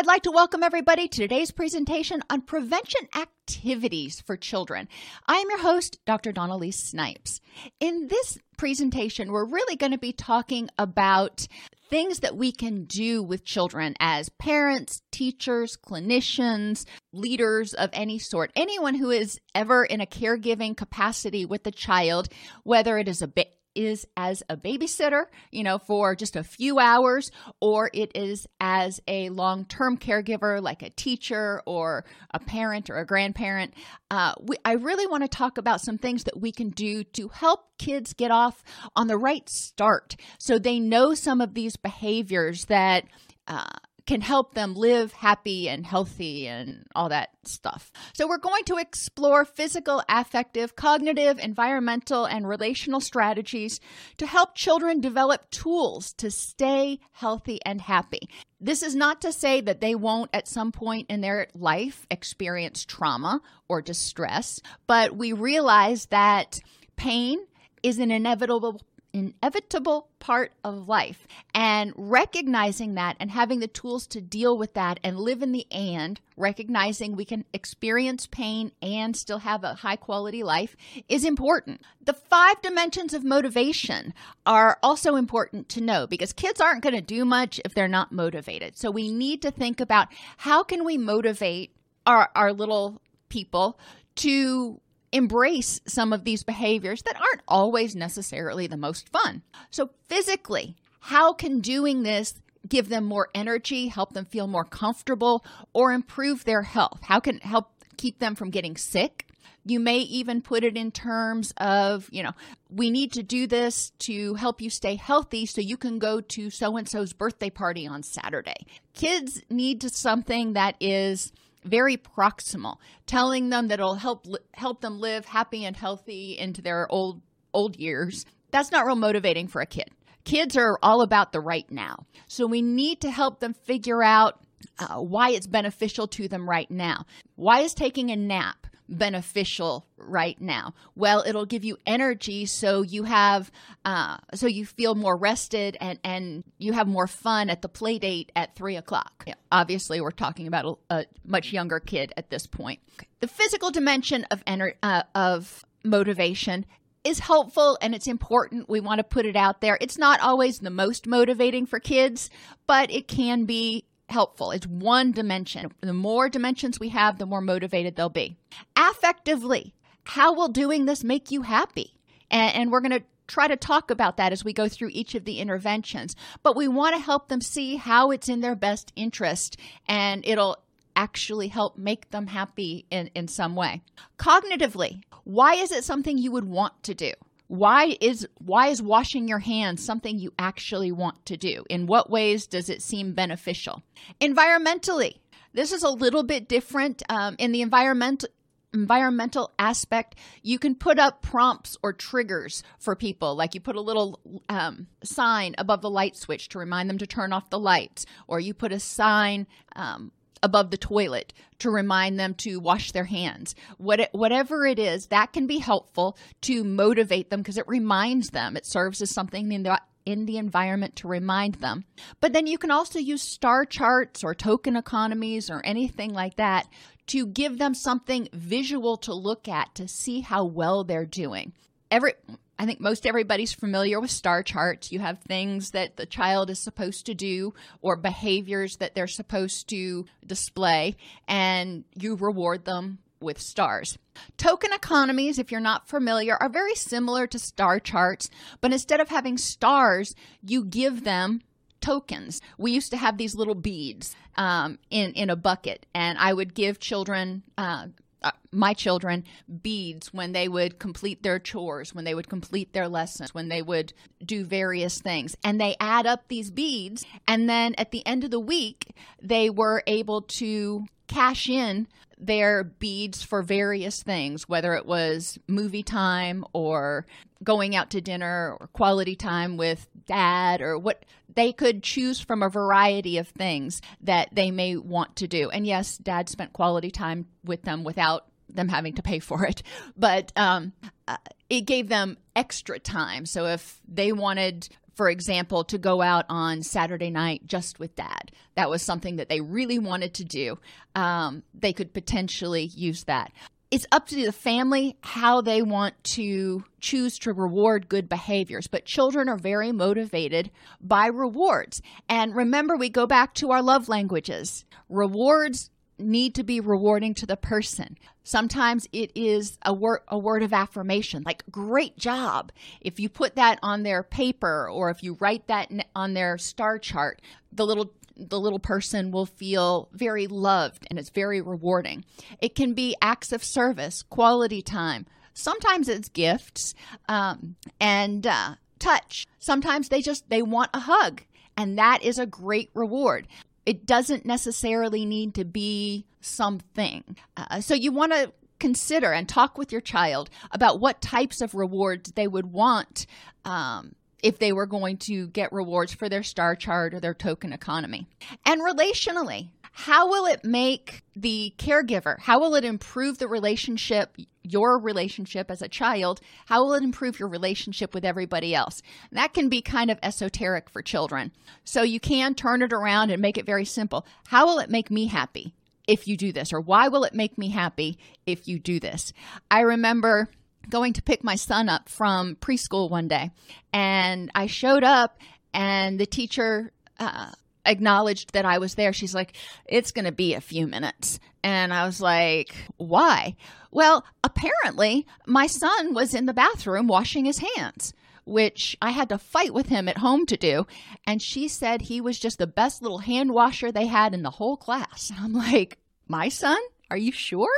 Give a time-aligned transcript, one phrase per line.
[0.00, 4.88] I'd like to welcome everybody to today's presentation on prevention activities for children.
[5.26, 6.32] I am your host, Dr.
[6.32, 7.42] Dawn-Elise Snipes.
[7.80, 11.46] In this presentation, we're really going to be talking about
[11.90, 18.52] things that we can do with children as parents, teachers, clinicians, leaders of any sort.
[18.56, 22.30] Anyone who is ever in a caregiving capacity with a child,
[22.62, 23.28] whether it is a
[23.74, 29.00] is as a babysitter, you know, for just a few hours, or it is as
[29.06, 33.74] a long term caregiver, like a teacher or a parent or a grandparent.
[34.10, 37.28] Uh, we, I really want to talk about some things that we can do to
[37.28, 38.62] help kids get off
[38.96, 43.04] on the right start so they know some of these behaviors that.
[43.48, 43.66] Uh,
[44.06, 47.92] can help them live happy and healthy and all that stuff.
[48.12, 53.80] So, we're going to explore physical, affective, cognitive, environmental, and relational strategies
[54.18, 58.28] to help children develop tools to stay healthy and happy.
[58.60, 62.84] This is not to say that they won't at some point in their life experience
[62.84, 66.60] trauma or distress, but we realize that
[66.96, 67.38] pain
[67.82, 68.80] is an inevitable
[69.12, 71.26] inevitable part of life.
[71.54, 75.66] And recognizing that and having the tools to deal with that and live in the
[75.70, 80.76] and, recognizing we can experience pain and still have a high quality life
[81.08, 81.82] is important.
[82.04, 84.14] The five dimensions of motivation
[84.46, 88.12] are also important to know because kids aren't going to do much if they're not
[88.12, 88.76] motivated.
[88.76, 91.74] So we need to think about how can we motivate
[92.06, 93.78] our, our little people
[94.16, 94.80] to
[95.12, 99.42] embrace some of these behaviors that aren't always necessarily the most fun.
[99.70, 102.34] So, physically, how can doing this
[102.68, 107.00] give them more energy, help them feel more comfortable, or improve their health?
[107.02, 109.26] How can help keep them from getting sick?
[109.64, 112.32] You may even put it in terms of, you know,
[112.70, 116.48] we need to do this to help you stay healthy so you can go to
[116.48, 118.66] so and so's birthday party on Saturday.
[118.94, 121.32] Kids need to something that is
[121.64, 122.76] very proximal,
[123.06, 127.20] telling them that it'll help help them live happy and healthy into their old
[127.52, 128.24] old years.
[128.50, 129.90] That's not real motivating for a kid.
[130.24, 132.06] Kids are all about the right now.
[132.26, 134.40] So we need to help them figure out
[134.78, 137.06] uh, why it's beneficial to them right now.
[137.36, 140.74] Why is taking a nap beneficial right now?
[140.94, 143.50] Well, it'll give you energy so you have
[143.84, 147.98] uh, so you feel more rested and and you have more fun at the play
[147.98, 149.24] date at three o'clock.
[149.26, 152.80] Yeah, obviously, we're talking about a, a, much younger kid at this point.
[153.20, 156.66] The physical dimension of ener- uh, of motivation
[157.02, 158.68] is helpful and it's important.
[158.68, 159.78] We want to put it out there.
[159.80, 162.28] It's not always the most motivating for kids,
[162.66, 164.50] but it can be helpful.
[164.50, 165.72] It's one dimension.
[165.80, 168.36] The more dimensions we have, the more motivated they'll be.
[168.76, 169.72] Affectively,
[170.04, 171.94] how will doing this make you happy?
[172.30, 175.14] And, and we're going to try to talk about that as we go through each
[175.14, 176.16] of the interventions.
[176.42, 179.56] But we want to help them see how it's in their best interest
[179.86, 180.58] and it'll
[180.96, 183.80] actually help make them happy in, in some way.
[184.18, 187.12] Cognitively, why is it something you would want to do?
[187.50, 191.64] Why is why is washing your hands something you actually want to do?
[191.68, 193.82] In what ways does it seem beneficial?
[194.20, 195.16] Environmentally.
[195.52, 198.24] This is a little bit different um, in the environment
[198.72, 200.14] environmental aspect.
[200.44, 203.34] You can put up prompts or triggers for people.
[203.34, 207.06] Like you put a little um, sign above the light switch to remind them to
[207.06, 212.18] turn off the lights or you put a sign um, above the toilet to remind
[212.18, 213.54] them to wash their hands.
[213.78, 218.30] What it, whatever it is, that can be helpful to motivate them because it reminds
[218.30, 218.56] them.
[218.56, 221.84] It serves as something in the in the environment to remind them.
[222.20, 226.66] But then you can also use star charts or token economies or anything like that
[227.08, 231.52] to give them something visual to look at to see how well they're doing.
[231.90, 232.14] Every
[232.60, 234.92] I think most everybody's familiar with star charts.
[234.92, 239.66] You have things that the child is supposed to do or behaviors that they're supposed
[239.70, 243.96] to display, and you reward them with stars.
[244.36, 248.28] Token economies, if you're not familiar, are very similar to star charts,
[248.60, 250.14] but instead of having stars,
[250.46, 251.40] you give them
[251.80, 252.42] tokens.
[252.58, 256.52] We used to have these little beads um, in in a bucket, and I would
[256.52, 257.42] give children.
[257.56, 257.86] Uh,
[258.22, 259.24] uh, my children
[259.62, 263.62] beads when they would complete their chores, when they would complete their lessons, when they
[263.62, 263.92] would
[264.24, 265.36] do various things.
[265.42, 267.04] And they add up these beads.
[267.26, 272.62] And then at the end of the week, they were able to cash in their
[272.62, 277.06] beads for various things, whether it was movie time or
[277.42, 281.04] going out to dinner or quality time with dad or what
[281.34, 285.50] they could choose from a variety of things that they may want to do.
[285.50, 289.62] And yes, dad spent quality time with them without them having to pay for it,
[289.96, 290.72] but um,
[291.08, 291.16] uh,
[291.48, 293.26] it gave them extra time.
[293.26, 294.68] So if they wanted
[295.00, 298.30] for example, to go out on Saturday night just with dad.
[298.54, 300.58] That was something that they really wanted to do.
[300.94, 303.32] Um, they could potentially use that.
[303.70, 308.84] It's up to the family how they want to choose to reward good behaviors, but
[308.84, 310.50] children are very motivated
[310.82, 311.80] by rewards.
[312.10, 314.66] And remember, we go back to our love languages.
[314.90, 317.96] Rewards need to be rewarding to the person.
[318.30, 322.52] Sometimes it is a word a word of affirmation, like great job.
[322.80, 326.78] If you put that on their paper or if you write that on their star
[326.78, 332.04] chart, the little the little person will feel very loved and it's very rewarding.
[332.40, 335.06] It can be acts of service, quality time.
[335.34, 336.72] Sometimes it's gifts
[337.08, 339.26] um, and uh, touch.
[339.40, 341.22] Sometimes they just they want a hug
[341.56, 343.26] and that is a great reward
[343.70, 347.04] it doesn't necessarily need to be something.
[347.36, 351.54] Uh, so you want to consider and talk with your child about what types of
[351.54, 353.06] rewards they would want
[353.44, 353.94] um,
[354.24, 358.08] if they were going to get rewards for their star chart or their token economy.
[358.44, 364.78] And relationally, how will it make the caregiver, how will it improve the relationship, your
[364.78, 366.20] relationship as a child?
[366.46, 368.82] How will it improve your relationship with everybody else?
[369.12, 371.32] That can be kind of esoteric for children.
[371.64, 374.06] So you can turn it around and make it very simple.
[374.28, 375.54] How will it make me happy?
[375.86, 379.12] If you do this, or why will it make me happy if you do this?
[379.50, 380.28] I remember
[380.68, 383.30] going to pick my son up from preschool one day,
[383.72, 385.18] and I showed up,
[385.52, 386.70] and the teacher
[387.00, 387.32] uh,
[387.64, 388.92] acknowledged that I was there.
[388.92, 389.36] She's like,
[389.66, 391.20] it's going to be a few minutes.
[391.42, 393.36] And I was like, why?
[393.70, 399.18] Well, apparently, my son was in the bathroom washing his hands, which I had to
[399.18, 400.66] fight with him at home to do.
[401.06, 404.30] And she said he was just the best little hand washer they had in the
[404.30, 405.12] whole class.
[405.18, 405.78] I'm like,
[406.08, 406.58] my son?
[406.90, 407.52] Are you sure?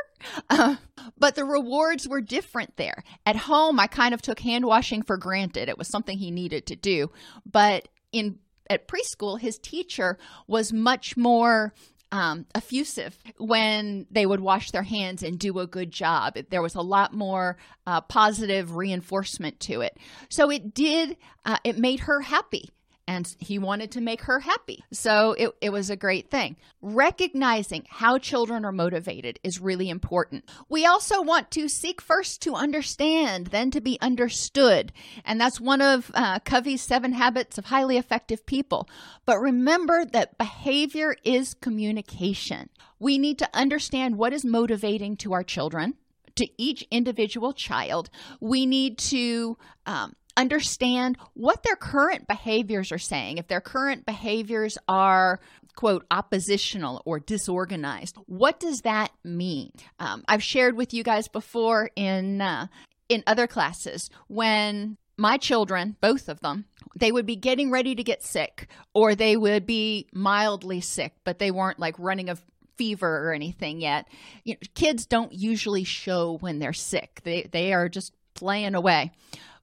[0.51, 0.77] Uh,
[1.19, 3.03] but the rewards were different there.
[3.25, 5.71] At home, I kind of took hand washing for granted.
[5.71, 7.11] It was something he needed to do.
[7.51, 8.39] But in
[8.69, 11.75] at preschool, his teacher was much more
[12.13, 16.37] um, effusive when they would wash their hands and do a good job.
[16.51, 17.57] There was a lot more
[17.87, 19.97] uh, positive reinforcement to it.
[20.29, 22.71] So it did, uh, it made her happy
[23.07, 24.85] and he wanted to make her happy.
[24.93, 26.57] So it, it was a great thing.
[26.81, 30.45] Recognizing how children are motivated is really important.
[30.69, 34.93] We also want to seek first to understand, then to be understood.
[35.25, 38.89] And that's one of uh, Covey's seven habits of highly effective people.
[39.27, 42.69] But remember that behavior is communication.
[42.99, 45.95] We need to understand what is motivating to our children
[46.37, 48.11] to each individual child.
[48.41, 53.39] We need to um, understand what their current behaviors are saying.
[53.39, 55.41] If their current behaviors are
[55.75, 59.73] quote oppositional or disorganized what does that mean?
[59.99, 62.67] Um, i've shared with you guys before in uh,
[63.09, 68.05] in other classes when my children both of them they would be getting ready to
[68.05, 72.37] get sick or they would be mildly sick but they weren't like running a
[72.77, 74.09] fever or anything yet.
[74.45, 77.21] You know, kids don't usually show when they're sick.
[77.23, 79.13] They they are just playing away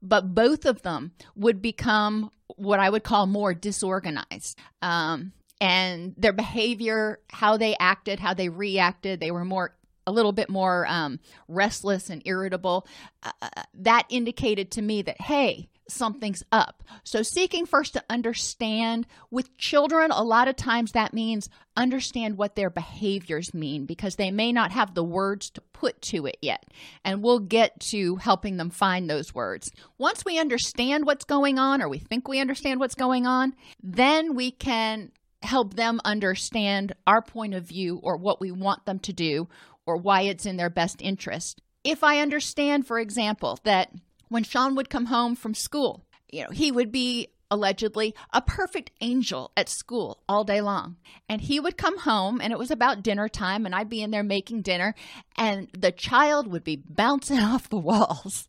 [0.01, 4.58] but both of them would become what I would call more disorganized.
[4.82, 9.75] Um, and their behavior, how they acted, how they reacted, they were more
[10.08, 12.88] a little bit more um, restless and irritable.
[13.22, 16.84] Uh, uh that indicated to me that, hey, something's up.
[17.03, 22.55] So, seeking first to understand with children, a lot of times that means understand what
[22.55, 26.65] their behaviors mean because they may not have the words to put to it yet.
[27.05, 29.72] And we'll get to helping them find those words.
[29.98, 34.36] Once we understand what's going on, or we think we understand what's going on, then
[34.36, 39.13] we can help them understand our point of view or what we want them to
[39.13, 39.48] do
[39.86, 41.62] or why it's in their best interest.
[41.84, 43.89] If I understand, for example, that
[44.29, 48.91] when Sean would come home from school, you know, he would be allegedly a perfect
[49.01, 50.98] angel at school all day long.
[51.27, 54.12] And he would come home and it was about dinner time and I'd be in
[54.12, 54.93] there making dinner
[55.38, 58.48] and the child would be bouncing off the walls.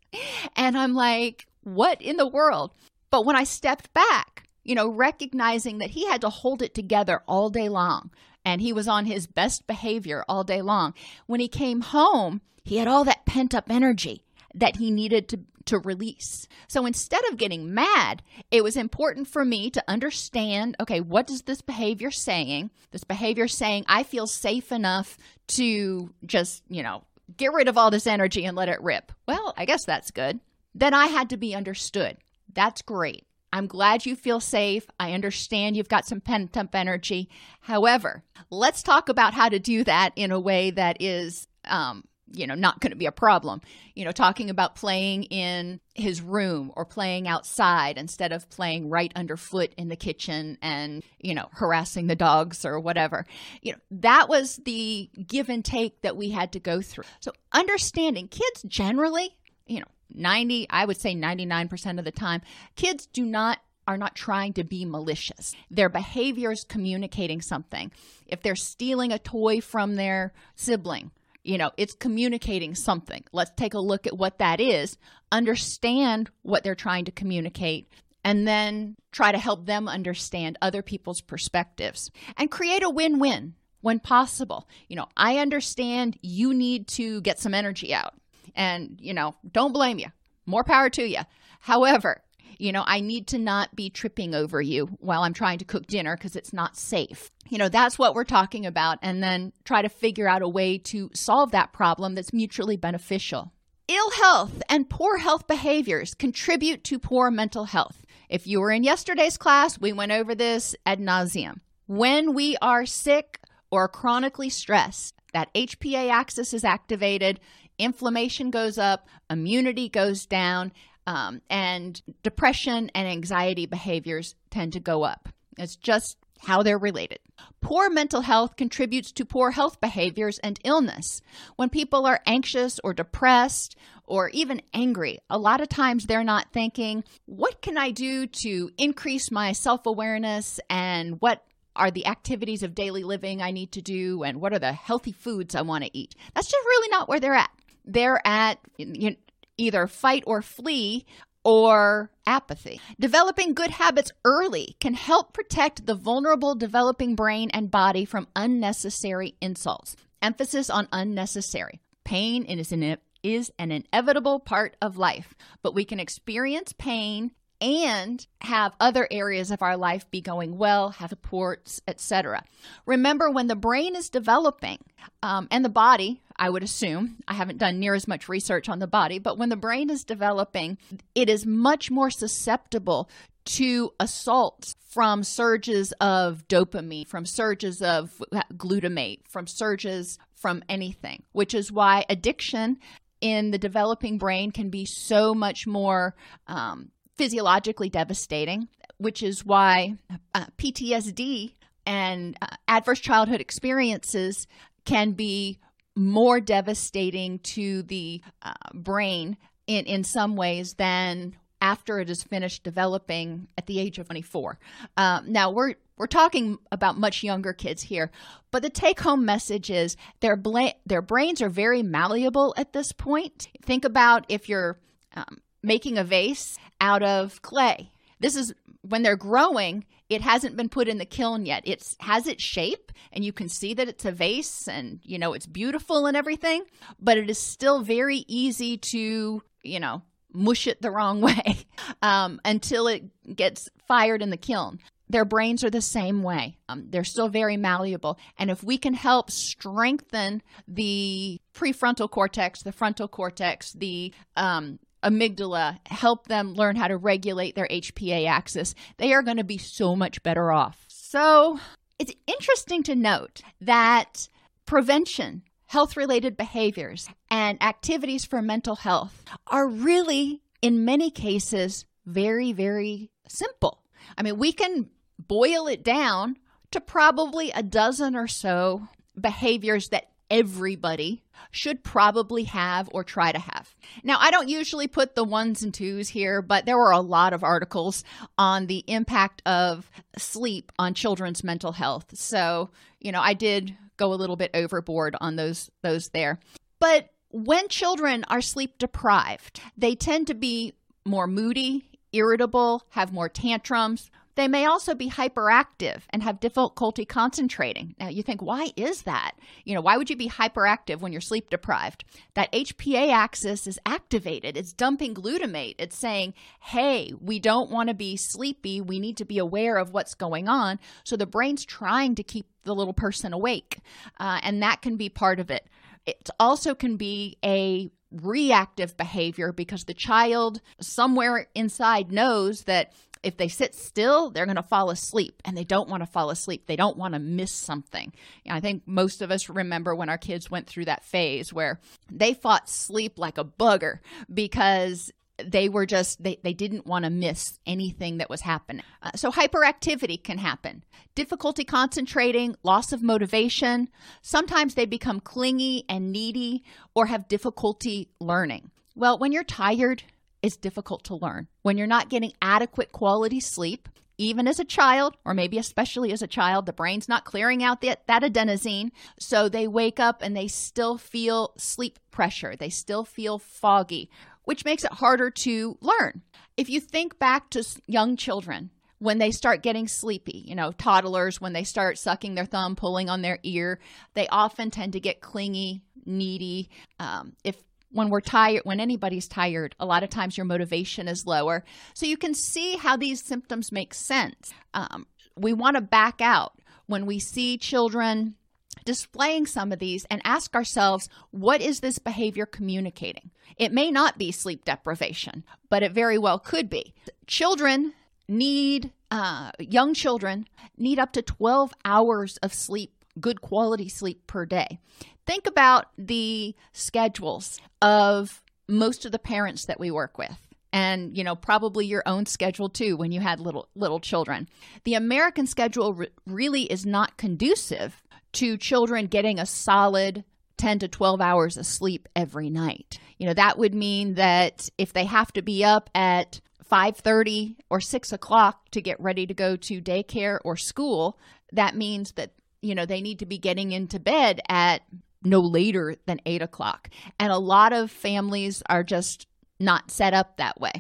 [0.54, 2.72] And I'm like, what in the world?
[3.10, 7.22] But when I stepped back, you know, recognizing that he had to hold it together
[7.26, 8.10] all day long
[8.44, 10.94] and he was on his best behavior all day long,
[11.26, 15.40] when he came home, he had all that pent up energy that he needed to
[15.70, 16.46] to release.
[16.68, 21.42] So instead of getting mad, it was important for me to understand okay, what is
[21.42, 22.70] this behavior saying?
[22.90, 25.16] This behavior saying, I feel safe enough
[25.48, 27.04] to just, you know,
[27.36, 29.12] get rid of all this energy and let it rip.
[29.26, 30.40] Well, I guess that's good.
[30.74, 32.16] Then I had to be understood.
[32.52, 33.26] That's great.
[33.52, 34.86] I'm glad you feel safe.
[34.98, 37.28] I understand you've got some pent up energy.
[37.60, 42.46] However, let's talk about how to do that in a way that is um, you
[42.46, 43.60] know not going to be a problem
[43.94, 49.12] you know talking about playing in his room or playing outside instead of playing right
[49.16, 53.26] underfoot in the kitchen and you know harassing the dogs or whatever
[53.62, 57.32] you know that was the give and take that we had to go through so
[57.52, 62.42] understanding kids generally you know 90 i would say 99% of the time
[62.76, 65.52] kids do not are not trying to be malicious.
[65.68, 67.90] Their behavior is communicating something.
[68.26, 71.10] If they're stealing a toy from their sibling,
[71.42, 73.24] you know, it's communicating something.
[73.32, 74.96] Let's take a look at what that is,
[75.32, 77.88] understand what they're trying to communicate,
[78.24, 83.54] and then try to help them understand other people's perspectives and create a win win
[83.80, 84.68] when possible.
[84.88, 88.14] You know, I understand you need to get some energy out,
[88.54, 90.08] and, you know, don't blame you.
[90.46, 91.20] More power to you.
[91.60, 92.22] However,
[92.60, 95.86] you know, I need to not be tripping over you while I'm trying to cook
[95.86, 97.30] dinner because it's not safe.
[97.48, 98.98] You know, that's what we're talking about.
[99.02, 103.52] And then try to figure out a way to solve that problem that's mutually beneficial.
[103.88, 108.04] Ill health and poor health behaviors contribute to poor mental health.
[108.28, 111.60] If you were in yesterday's class, we went over this ad nauseum.
[111.86, 113.40] When we are sick
[113.70, 117.40] or chronically stressed, that HPA axis is activated,
[117.78, 120.72] inflammation goes up, immunity goes down,
[121.06, 125.28] um, and depression and anxiety behaviors tend to go up.
[125.58, 127.18] It's just how they're related.
[127.60, 131.20] Poor mental health contributes to poor health behaviors and illness.
[131.56, 133.76] When people are anxious or depressed
[134.06, 138.70] or even angry, a lot of times they're not thinking, what can I do to
[138.78, 141.44] increase my self awareness and what
[141.76, 145.12] are the activities of daily living I need to do and what are the healthy
[145.12, 146.14] foods I want to eat?
[146.34, 147.50] That's just really not where they're at.
[147.84, 149.16] They're at you know,
[149.60, 151.04] either fight or flee
[151.44, 152.80] or apathy.
[152.98, 159.34] Developing good habits early can help protect the vulnerable developing brain and body from unnecessary
[159.40, 159.96] insults.
[160.22, 161.80] Emphasis on unnecessary.
[162.04, 168.26] Pain is an, is an inevitable part of life, but we can experience pain and
[168.40, 172.42] have other areas of our life be going well, have supports, etc.
[172.86, 174.78] Remember, when the brain is developing
[175.22, 178.78] um, and the body, I would assume, I haven't done near as much research on
[178.78, 180.78] the body, but when the brain is developing,
[181.14, 183.10] it is much more susceptible
[183.44, 188.22] to assaults from surges of dopamine, from surges of
[188.54, 192.78] glutamate, from surges from anything, which is why addiction
[193.20, 196.14] in the developing brain can be so much more
[196.46, 196.90] um,
[197.20, 199.94] physiologically devastating, which is why
[200.34, 201.52] uh, PTSD
[201.84, 204.46] and uh, adverse childhood experiences
[204.86, 205.58] can be
[205.94, 209.36] more devastating to the uh, brain
[209.66, 214.58] in, in some ways than after it is finished developing at the age of 24.
[214.96, 218.10] Um, now, we're we're talking about much younger kids here,
[218.50, 222.92] but the take home message is their, bla- their brains are very malleable at this
[222.92, 223.48] point.
[223.62, 224.78] Think about if you're
[225.14, 227.90] um, making a vase out of clay.
[228.20, 231.62] This is when they're growing, it hasn't been put in the kiln yet.
[231.64, 235.32] It has its shape and you can see that it's a vase and you know
[235.32, 236.64] it's beautiful and everything,
[236.98, 240.02] but it is still very easy to, you know,
[240.32, 241.66] mush it the wrong way
[242.02, 243.04] um, until it
[243.36, 244.78] gets fired in the kiln.
[245.08, 246.56] Their brains are the same way.
[246.68, 248.16] Um, they're still very malleable.
[248.38, 255.78] And if we can help strengthen the prefrontal cortex, the frontal cortex, the um, amygdala,
[255.86, 259.96] help them learn how to regulate their HPA axis, they are going to be so
[259.96, 260.84] much better off.
[260.88, 261.58] So
[261.98, 264.28] it's interesting to note that
[264.66, 272.52] prevention, health related behaviors, and activities for mental health are really, in many cases, very,
[272.52, 273.82] very simple.
[274.16, 276.36] I mean, we can boil it down
[276.70, 278.88] to probably a dozen or so
[279.20, 283.74] behaviors that everybody should probably have or try to have.
[284.04, 287.32] Now, I don't usually put the ones and twos here, but there were a lot
[287.32, 288.04] of articles
[288.38, 292.16] on the impact of sleep on children's mental health.
[292.16, 292.70] So,
[293.00, 296.38] you know, I did go a little bit overboard on those those there.
[296.78, 303.28] But when children are sleep deprived, they tend to be more moody, irritable, have more
[303.28, 304.10] tantrums,
[304.40, 307.94] they may also be hyperactive and have difficulty concentrating.
[307.98, 309.32] Now, you think, why is that?
[309.64, 312.04] You know, why would you be hyperactive when you're sleep deprived?
[312.34, 314.56] That HPA axis is activated.
[314.56, 315.74] It's dumping glutamate.
[315.78, 318.80] It's saying, hey, we don't want to be sleepy.
[318.80, 320.78] We need to be aware of what's going on.
[321.04, 323.80] So the brain's trying to keep the little person awake.
[324.18, 325.66] Uh, and that can be part of it.
[326.06, 332.92] It also can be a reactive behavior because the child somewhere inside knows that
[333.22, 336.30] if they sit still, they're going to fall asleep and they don't want to fall
[336.30, 336.66] asleep.
[336.66, 338.12] They don't want to miss something.
[338.48, 342.34] I think most of us remember when our kids went through that phase where they
[342.34, 343.98] fought sleep like a bugger
[344.32, 345.12] because
[345.44, 349.30] they were just they, they didn't want to miss anything that was happening uh, so
[349.30, 350.84] hyperactivity can happen
[351.14, 353.88] difficulty concentrating loss of motivation
[354.20, 356.62] sometimes they become clingy and needy
[356.94, 360.02] or have difficulty learning well when you're tired
[360.42, 361.48] is difficult to learn.
[361.62, 366.20] When you're not getting adequate quality sleep, even as a child, or maybe especially as
[366.20, 368.90] a child, the brain's not clearing out that, that adenosine.
[369.18, 372.54] So they wake up and they still feel sleep pressure.
[372.54, 374.10] They still feel foggy,
[374.44, 376.20] which makes it harder to learn.
[376.58, 381.40] If you think back to young children, when they start getting sleepy, you know, toddlers,
[381.40, 383.80] when they start sucking their thumb, pulling on their ear,
[384.12, 386.68] they often tend to get clingy, needy.
[386.98, 387.56] Um, if
[387.92, 391.64] when we're tired, when anybody's tired, a lot of times your motivation is lower.
[391.94, 394.52] So you can see how these symptoms make sense.
[394.74, 395.06] Um,
[395.36, 396.52] we want to back out
[396.86, 398.36] when we see children
[398.84, 403.30] displaying some of these and ask ourselves, what is this behavior communicating?
[403.56, 406.94] It may not be sleep deprivation, but it very well could be.
[407.26, 407.92] Children
[408.28, 410.46] need, uh, young children
[410.78, 414.80] need up to 12 hours of sleep good quality sleep per day.
[415.26, 421.24] Think about the schedules of most of the parents that we work with and you
[421.24, 424.48] know probably your own schedule too when you had little little children
[424.84, 428.02] the american schedule re- really is not conducive
[428.32, 430.24] to children getting a solid
[430.56, 434.92] 10 to 12 hours of sleep every night you know that would mean that if
[434.92, 439.56] they have to be up at 5.30 or 6 o'clock to get ready to go
[439.56, 441.18] to daycare or school
[441.52, 442.30] that means that
[442.62, 444.82] you know, they need to be getting into bed at
[445.22, 446.88] no later than eight o'clock.
[447.18, 449.26] And a lot of families are just
[449.58, 450.72] not set up that way.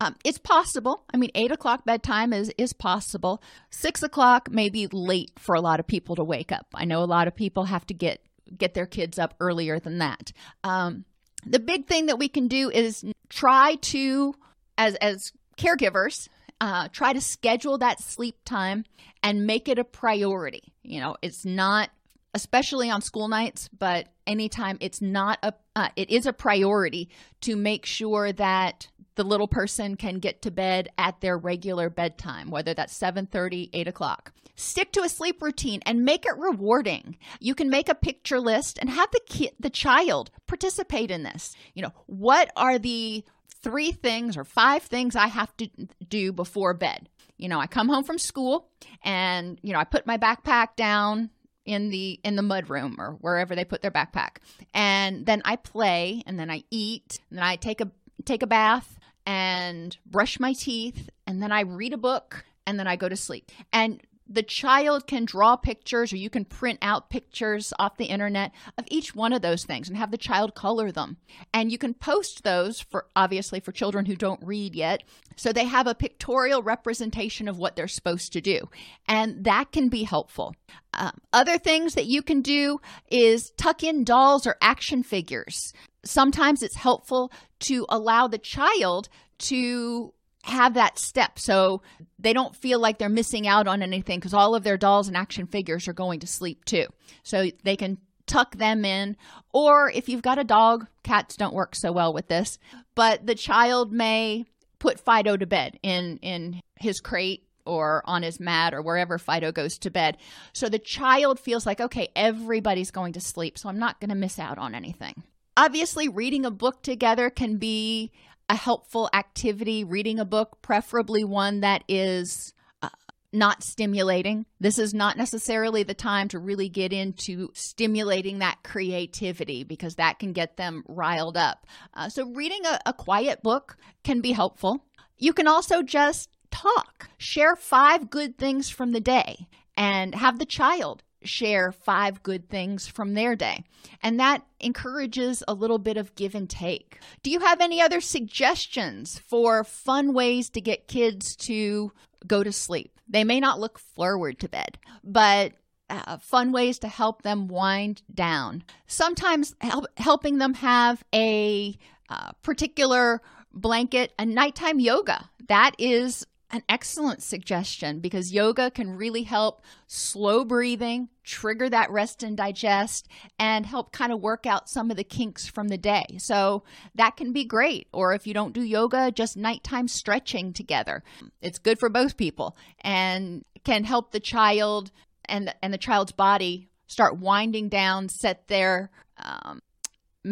[0.00, 1.04] Um, it's possible.
[1.12, 3.42] I mean, eight o'clock bedtime is is possible.
[3.70, 6.66] Six o'clock may be late for a lot of people to wake up.
[6.74, 8.20] I know a lot of people have to get
[8.56, 10.32] get their kids up earlier than that.
[10.62, 11.04] Um,
[11.44, 14.34] the big thing that we can do is try to,
[14.76, 16.28] as as caregivers,
[16.60, 18.84] uh, try to schedule that sleep time
[19.22, 20.72] and make it a priority.
[20.82, 21.90] You know, it's not
[22.34, 27.08] especially on school nights, but anytime it's not a uh, it is a priority
[27.40, 32.50] to make sure that the little person can get to bed at their regular bedtime,
[32.50, 34.32] whether that's 7:30, 8 o'clock.
[34.54, 37.18] Stick to a sleep routine and make it rewarding.
[37.40, 41.54] You can make a picture list and have the kid, the child participate in this.
[41.74, 43.24] You know, what are the
[43.66, 45.68] three things or five things I have to
[46.08, 47.08] do before bed.
[47.36, 48.68] You know, I come home from school
[49.02, 51.30] and, you know, I put my backpack down
[51.64, 54.36] in the in the mud room or wherever they put their backpack.
[54.72, 57.90] And then I play and then I eat and then I take a
[58.24, 62.86] take a bath and brush my teeth and then I read a book and then
[62.86, 63.50] I go to sleep.
[63.72, 68.52] And the child can draw pictures or you can print out pictures off the internet
[68.76, 71.16] of each one of those things and have the child color them.
[71.54, 75.02] And you can post those for obviously for children who don't read yet.
[75.36, 78.68] So they have a pictorial representation of what they're supposed to do.
[79.06, 80.54] And that can be helpful.
[80.94, 85.72] Um, other things that you can do is tuck in dolls or action figures.
[86.04, 89.08] Sometimes it's helpful to allow the child
[89.38, 90.12] to
[90.46, 91.82] have that step so
[92.18, 95.16] they don't feel like they're missing out on anything because all of their dolls and
[95.16, 96.86] action figures are going to sleep too.
[97.22, 99.16] So they can tuck them in.
[99.52, 102.58] Or if you've got a dog, cats don't work so well with this,
[102.94, 104.44] but the child may
[104.78, 109.50] put Fido to bed in, in his crate or on his mat or wherever Fido
[109.52, 110.16] goes to bed.
[110.52, 114.14] So the child feels like, okay, everybody's going to sleep, so I'm not going to
[114.14, 115.24] miss out on anything.
[115.56, 118.12] Obviously, reading a book together can be
[118.48, 122.88] a helpful activity, reading a book, preferably one that is uh,
[123.32, 124.46] not stimulating.
[124.60, 130.18] This is not necessarily the time to really get into stimulating that creativity because that
[130.18, 131.66] can get them riled up.
[131.94, 134.84] Uh, so, reading a, a quiet book can be helpful.
[135.18, 140.46] You can also just talk, share five good things from the day, and have the
[140.46, 143.64] child share five good things from their day.
[144.02, 146.98] And that encourages a little bit of give and take.
[147.22, 151.92] Do you have any other suggestions for fun ways to get kids to
[152.26, 152.98] go to sleep?
[153.08, 155.52] They may not look forward to bed, but
[155.88, 158.64] uh, fun ways to help them wind down.
[158.86, 161.76] Sometimes help, helping them have a
[162.08, 165.30] uh, particular blanket, a nighttime yoga.
[165.48, 172.22] That is an excellent suggestion because yoga can really help slow breathing, trigger that rest
[172.22, 176.04] and digest, and help kind of work out some of the kinks from the day.
[176.18, 176.62] So
[176.94, 177.88] that can be great.
[177.92, 181.02] Or if you don't do yoga, just nighttime stretching together.
[181.40, 184.92] It's good for both people and can help the child
[185.24, 189.60] and and the child's body start winding down, set their um,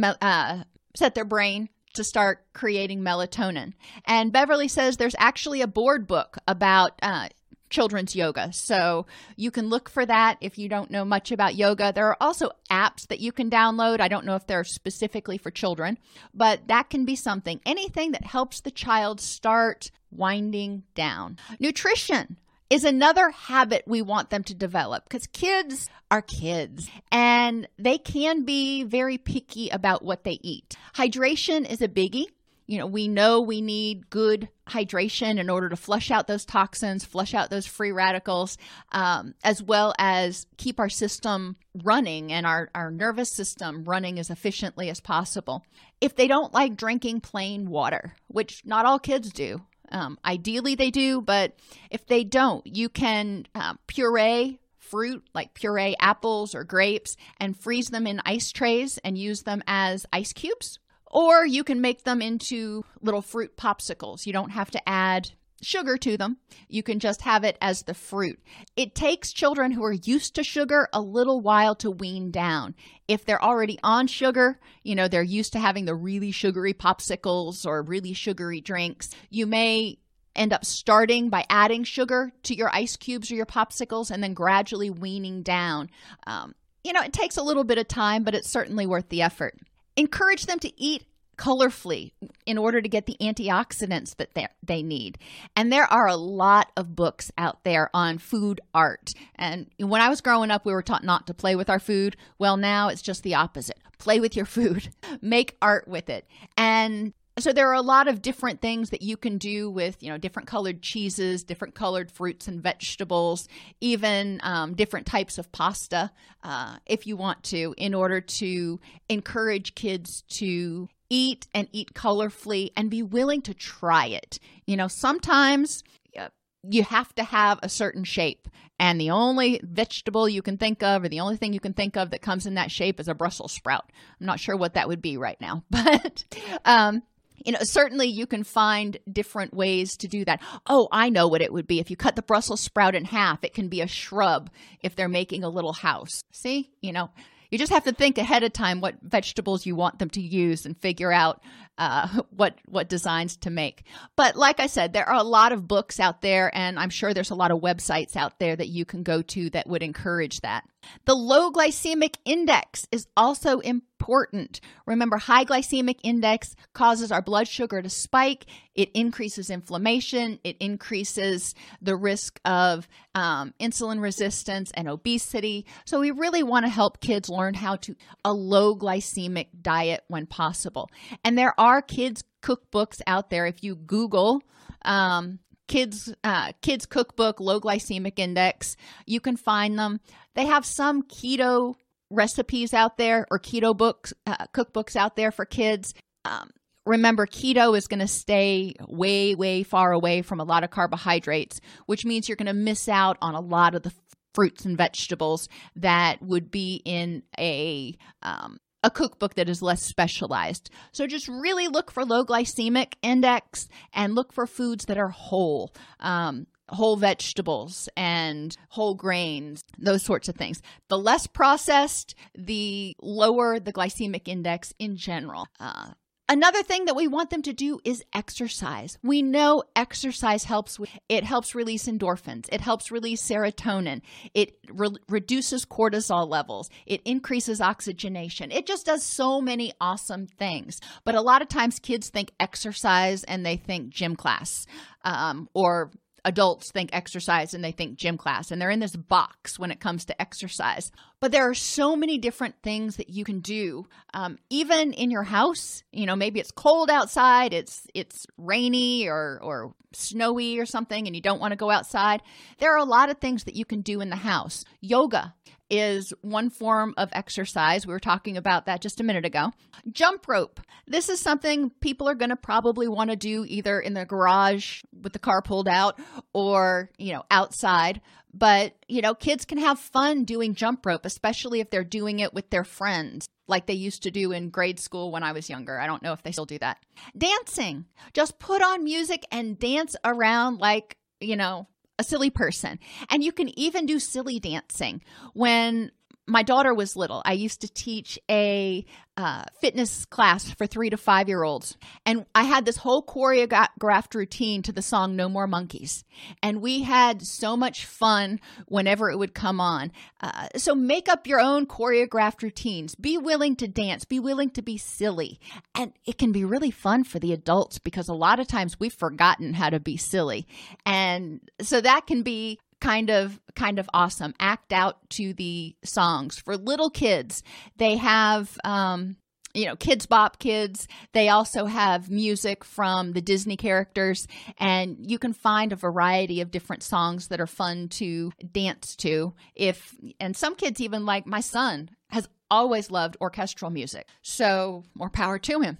[0.02, 0.62] uh,
[0.94, 3.72] set their brain to start creating melatonin.
[4.04, 7.28] And Beverly says there's actually a board book about uh,
[7.70, 8.52] children's yoga.
[8.52, 11.92] So you can look for that if you don't know much about yoga.
[11.92, 14.00] There are also apps that you can download.
[14.00, 15.98] I don't know if they're specifically for children,
[16.32, 17.60] but that can be something.
[17.66, 21.36] Anything that helps the child start winding down.
[21.58, 22.36] Nutrition
[22.70, 28.44] is another habit we want them to develop because kids are kids and they can
[28.44, 30.76] be very picky about what they eat.
[30.94, 32.26] Hydration is a biggie.
[32.66, 37.04] You know, we know we need good hydration in order to flush out those toxins,
[37.04, 38.56] flush out those free radicals,
[38.90, 44.30] um, as well as keep our system running and our, our nervous system running as
[44.30, 45.62] efficiently as possible.
[46.00, 50.90] If they don't like drinking plain water, which not all kids do, um, ideally, they
[50.90, 51.54] do, but
[51.90, 57.88] if they don't, you can uh, puree fruit like puree apples or grapes and freeze
[57.88, 60.78] them in ice trays and use them as ice cubes.
[61.06, 64.26] Or you can make them into little fruit popsicles.
[64.26, 65.30] You don't have to add
[65.64, 66.38] sugar to them.
[66.68, 68.40] You can just have it as the fruit.
[68.76, 72.74] It takes children who are used to sugar a little while to wean down.
[73.08, 77.66] If they're already on sugar, you know, they're used to having the really sugary popsicles
[77.66, 79.98] or really sugary drinks, you may
[80.36, 84.34] end up starting by adding sugar to your ice cubes or your popsicles and then
[84.34, 85.90] gradually weaning down.
[86.26, 89.22] Um, you know, it takes a little bit of time, but it's certainly worth the
[89.22, 89.58] effort.
[89.96, 91.04] Encourage them to eat
[91.36, 92.12] colorfully
[92.46, 95.18] in order to get the antioxidants that they, they need.
[95.56, 99.12] And there are a lot of books out there on food art.
[99.36, 102.16] And when I was growing up, we were taught not to play with our food.
[102.38, 103.78] Well, now it's just the opposite.
[103.98, 104.88] Play with your food,
[105.20, 106.26] make art with it.
[106.56, 110.08] And so there are a lot of different things that you can do with you
[110.08, 113.48] know different colored cheeses different colored fruits and vegetables
[113.80, 116.10] even um, different types of pasta
[116.42, 122.70] uh, if you want to in order to encourage kids to eat and eat colorfully
[122.76, 124.38] and be willing to try it.
[124.66, 125.82] You know, sometimes
[126.18, 126.28] uh,
[126.62, 128.48] you have to have a certain shape.
[128.78, 131.96] And the only vegetable you can think of, or the only thing you can think
[131.96, 133.90] of that comes in that shape, is a Brussels sprout.
[134.20, 136.24] I'm not sure what that would be right now, but
[136.64, 137.02] um,
[137.44, 140.40] you know, certainly you can find different ways to do that.
[140.66, 141.78] Oh, I know what it would be.
[141.78, 145.08] If you cut the Brussels sprout in half, it can be a shrub if they're
[145.08, 146.22] making a little house.
[146.32, 147.10] See, you know,
[147.54, 150.66] you just have to think ahead of time what vegetables you want them to use
[150.66, 151.40] and figure out
[151.78, 153.84] uh, what what designs to make.
[154.16, 157.14] But like I said, there are a lot of books out there, and I'm sure
[157.14, 160.40] there's a lot of websites out there that you can go to that would encourage
[160.40, 160.64] that.
[161.04, 164.60] The low glycemic index is also important.
[164.86, 168.46] Remember, high glycemic index causes our blood sugar to spike.
[168.74, 170.40] It increases inflammation.
[170.44, 175.66] It increases the risk of um, insulin resistance and obesity.
[175.84, 180.26] So, we really want to help kids learn how to a low glycemic diet when
[180.26, 180.90] possible.
[181.24, 183.46] And there are kids' cookbooks out there.
[183.46, 184.42] If you Google
[184.84, 188.76] um, kids uh, kids cookbook low glycemic index.
[189.06, 190.00] You can find them.
[190.34, 191.74] They have some keto
[192.10, 195.94] recipes out there or keto books uh, cookbooks out there for kids.
[196.24, 196.50] Um,
[196.86, 201.60] remember keto is going to stay way way far away from a lot of carbohydrates
[201.86, 203.92] which means you're going to miss out on a lot of the
[204.34, 210.70] fruits and vegetables that would be in a um, a cookbook that is less specialized.
[210.92, 215.72] So just really look for low glycemic index and look for foods that are whole.
[215.98, 220.62] Um, whole vegetables and whole grains, those sorts of things.
[220.88, 225.46] The less processed, the lower the glycemic index in general.
[225.60, 225.92] Uh,
[226.26, 228.96] Another thing that we want them to do is exercise.
[229.02, 232.48] We know exercise helps it helps release endorphins.
[232.50, 234.00] It helps release serotonin.
[234.32, 236.70] It re- reduces cortisol levels.
[236.86, 238.50] It increases oxygenation.
[238.52, 240.80] It just does so many awesome things.
[241.04, 244.66] But a lot of times kids think exercise and they think gym class
[245.04, 245.90] um, or
[246.24, 249.80] adults think exercise and they think gym class, and they're in this box when it
[249.80, 250.90] comes to exercise.
[251.20, 255.22] But there are so many different things that you can do, um, even in your
[255.22, 255.82] house.
[255.92, 261.14] You know, maybe it's cold outside, it's it's rainy or or snowy or something, and
[261.14, 262.22] you don't want to go outside.
[262.58, 264.64] There are a lot of things that you can do in the house.
[264.80, 265.34] Yoga
[265.70, 267.86] is one form of exercise.
[267.86, 269.52] We were talking about that just a minute ago.
[269.90, 270.60] Jump rope.
[270.86, 274.80] This is something people are going to probably want to do either in the garage
[275.02, 275.98] with the car pulled out
[276.32, 278.00] or, you know, outside.
[278.32, 282.34] But, you know, kids can have fun doing jump rope, especially if they're doing it
[282.34, 285.78] with their friends like they used to do in grade school when I was younger.
[285.78, 286.78] I don't know if they still do that.
[287.16, 287.84] Dancing.
[288.12, 292.78] Just put on music and dance around like, you know, a silly person.
[293.08, 295.02] And you can even do silly dancing.
[295.32, 295.90] When
[296.26, 298.84] my daughter was little, I used to teach a
[299.16, 301.76] uh, fitness class for three to five year olds.
[302.04, 306.04] And I had this whole choreographed routine to the song No More Monkeys.
[306.42, 309.92] And we had so much fun whenever it would come on.
[310.20, 312.94] Uh, so make up your own choreographed routines.
[312.96, 315.38] Be willing to dance, be willing to be silly.
[315.74, 318.92] And it can be really fun for the adults because a lot of times we've
[318.92, 320.48] forgotten how to be silly.
[320.84, 326.38] And so that can be kind of kind of awesome act out to the songs
[326.38, 327.42] for little kids
[327.78, 329.16] they have um
[329.54, 330.88] you know, Kidz Bop Kids.
[331.12, 334.26] They also have music from the Disney characters,
[334.58, 339.32] and you can find a variety of different songs that are fun to dance to.
[339.54, 345.10] If and some kids even like my son has always loved orchestral music, so more
[345.10, 345.78] power to him.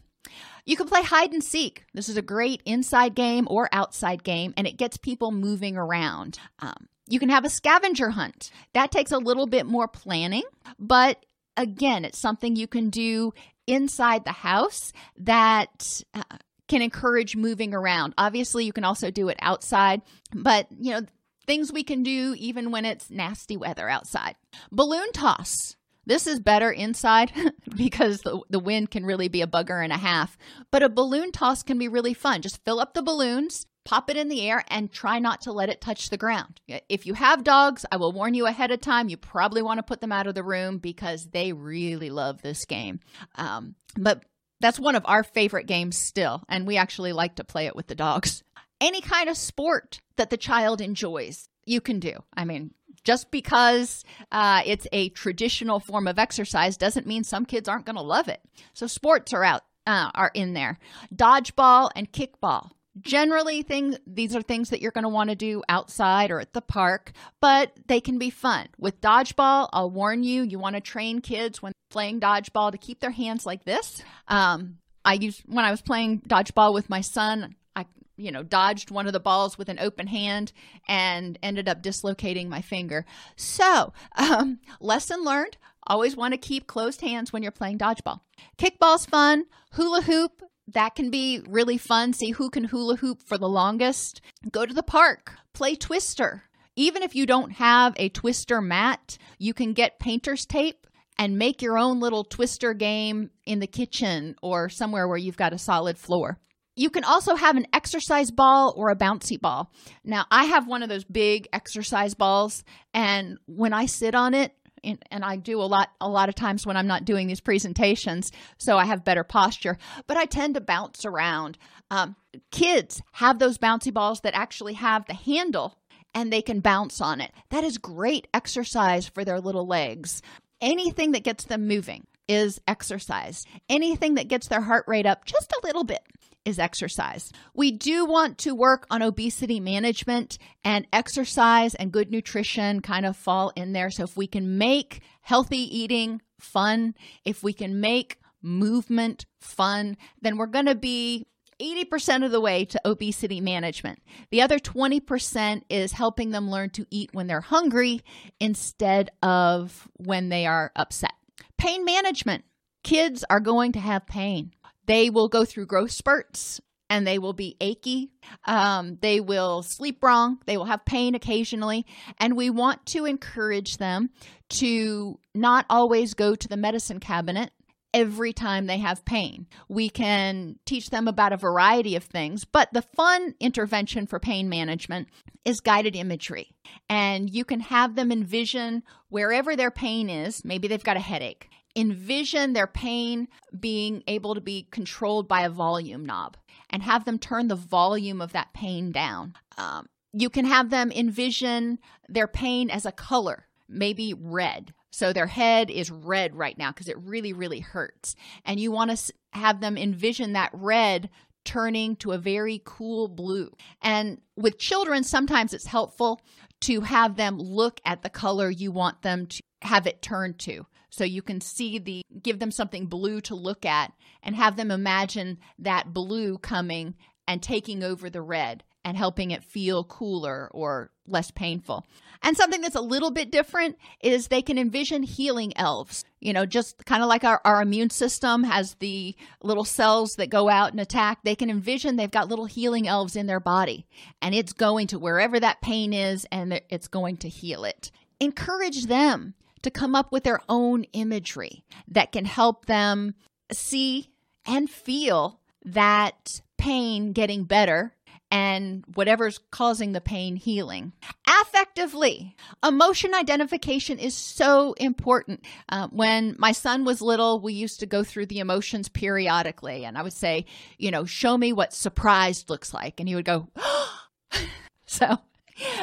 [0.64, 1.84] You can play hide and seek.
[1.92, 6.38] This is a great inside game or outside game, and it gets people moving around.
[6.60, 8.50] Um, you can have a scavenger hunt.
[8.72, 10.44] That takes a little bit more planning,
[10.78, 11.24] but
[11.56, 13.32] again, it's something you can do
[13.66, 16.22] inside the house that uh,
[16.68, 18.14] can encourage moving around.
[18.18, 20.02] Obviously, you can also do it outside,
[20.34, 21.02] but you know,
[21.46, 24.36] things we can do even when it's nasty weather outside.
[24.70, 25.76] Balloon toss.
[26.06, 27.32] This is better inside
[27.76, 30.36] because the, the wind can really be a bugger and a half.
[30.70, 32.42] But a balloon toss can be really fun.
[32.42, 35.68] Just fill up the balloons, pop it in the air, and try not to let
[35.68, 36.60] it touch the ground.
[36.88, 39.82] If you have dogs, I will warn you ahead of time, you probably want to
[39.82, 43.00] put them out of the room because they really love this game.
[43.36, 44.24] Um, but
[44.60, 47.86] that's one of our favorite games still, and we actually like to play it with
[47.86, 48.42] the dogs.
[48.80, 52.12] Any kind of sport that the child enjoys, you can do.
[52.36, 52.72] I mean,
[53.04, 57.96] just because uh, it's a traditional form of exercise doesn't mean some kids aren't going
[57.96, 58.40] to love it.
[58.72, 60.78] So sports are out, uh, are in there.
[61.14, 62.70] Dodgeball and kickball.
[63.00, 66.52] Generally, things these are things that you're going to want to do outside or at
[66.52, 68.68] the park, but they can be fun.
[68.78, 73.00] With dodgeball, I'll warn you, you want to train kids when playing dodgeball to keep
[73.00, 74.02] their hands like this.
[74.28, 78.92] Um, I used when I was playing dodgeball with my son I you know, dodged
[78.92, 80.52] one of the balls with an open hand
[80.86, 83.04] and ended up dislocating my finger.
[83.36, 88.20] So, um, lesson learned always want to keep closed hands when you're playing dodgeball.
[88.58, 90.42] Kickball's fun, hula hoop.
[90.68, 92.12] That can be really fun.
[92.12, 94.20] See who can hula hoop for the longest.
[94.50, 96.44] Go to the park, play twister.
[96.76, 100.86] Even if you don't have a twister mat, you can get painter's tape
[101.18, 105.52] and make your own little twister game in the kitchen or somewhere where you've got
[105.52, 106.40] a solid floor.
[106.76, 109.72] You can also have an exercise ball or a bouncy ball.
[110.02, 114.52] Now, I have one of those big exercise balls, and when I sit on it,
[114.84, 118.30] and, I do a lot a lot of times when I'm not doing these presentations,
[118.58, 119.78] so I have better posture.
[120.06, 121.58] But I tend to bounce around.
[121.90, 122.16] Um,
[122.50, 125.78] kids have those bouncy balls that actually have the handle,
[126.14, 127.32] and they can bounce on it.
[127.50, 130.22] That is great exercise for their little legs.
[130.60, 133.44] Anything that gets them moving is exercise.
[133.68, 136.02] Anything that gets their heart rate up just a little bit
[136.44, 137.32] is exercise.
[137.54, 143.16] We do want to work on obesity management and exercise and good nutrition kind of
[143.16, 143.90] fall in there.
[143.90, 150.36] So if we can make healthy eating fun, if we can make movement fun, then
[150.36, 151.26] we're going to be
[151.60, 154.00] 80% of the way to obesity management.
[154.30, 158.02] The other 20% is helping them learn to eat when they're hungry
[158.40, 161.14] instead of when they are upset.
[161.56, 162.44] Pain management.
[162.82, 164.52] Kids are going to have pain.
[164.86, 168.10] They will go through growth spurts and they will be achy.
[168.44, 170.38] Um, they will sleep wrong.
[170.46, 171.86] They will have pain occasionally.
[172.18, 174.10] And we want to encourage them
[174.50, 177.50] to not always go to the medicine cabinet
[177.94, 179.46] every time they have pain.
[179.68, 184.48] We can teach them about a variety of things, but the fun intervention for pain
[184.48, 185.08] management
[185.44, 186.50] is guided imagery.
[186.88, 190.44] And you can have them envision wherever their pain is.
[190.44, 191.48] Maybe they've got a headache.
[191.76, 196.36] Envision their pain being able to be controlled by a volume knob
[196.70, 199.34] and have them turn the volume of that pain down.
[199.58, 204.72] Um, you can have them envision their pain as a color, maybe red.
[204.90, 208.14] So their head is red right now because it really, really hurts.
[208.44, 211.10] And you want to have them envision that red
[211.44, 213.52] turning to a very cool blue.
[213.82, 216.20] And with children, sometimes it's helpful
[216.60, 220.66] to have them look at the color you want them to have it turn to.
[220.94, 224.70] So you can see the, give them something blue to look at and have them
[224.70, 226.94] imagine that blue coming
[227.26, 231.84] and taking over the red and helping it feel cooler or less painful.
[232.22, 236.04] And something that's a little bit different is they can envision healing elves.
[236.20, 240.30] You know, just kind of like our, our immune system has the little cells that
[240.30, 243.84] go out and attack, they can envision they've got little healing elves in their body
[244.22, 247.90] and it's going to wherever that pain is and it's going to heal it.
[248.20, 253.14] Encourage them to come up with their own imagery that can help them
[253.50, 254.10] see
[254.46, 257.94] and feel that pain getting better
[258.30, 260.92] and whatever's causing the pain healing.
[261.28, 262.34] Affectively,
[262.66, 265.44] emotion identification is so important.
[265.68, 269.96] Uh, when my son was little, we used to go through the emotions periodically, and
[269.96, 270.46] I would say,
[270.78, 272.98] you know, show me what surprised looks like.
[272.98, 273.48] And he would go,
[274.86, 275.18] so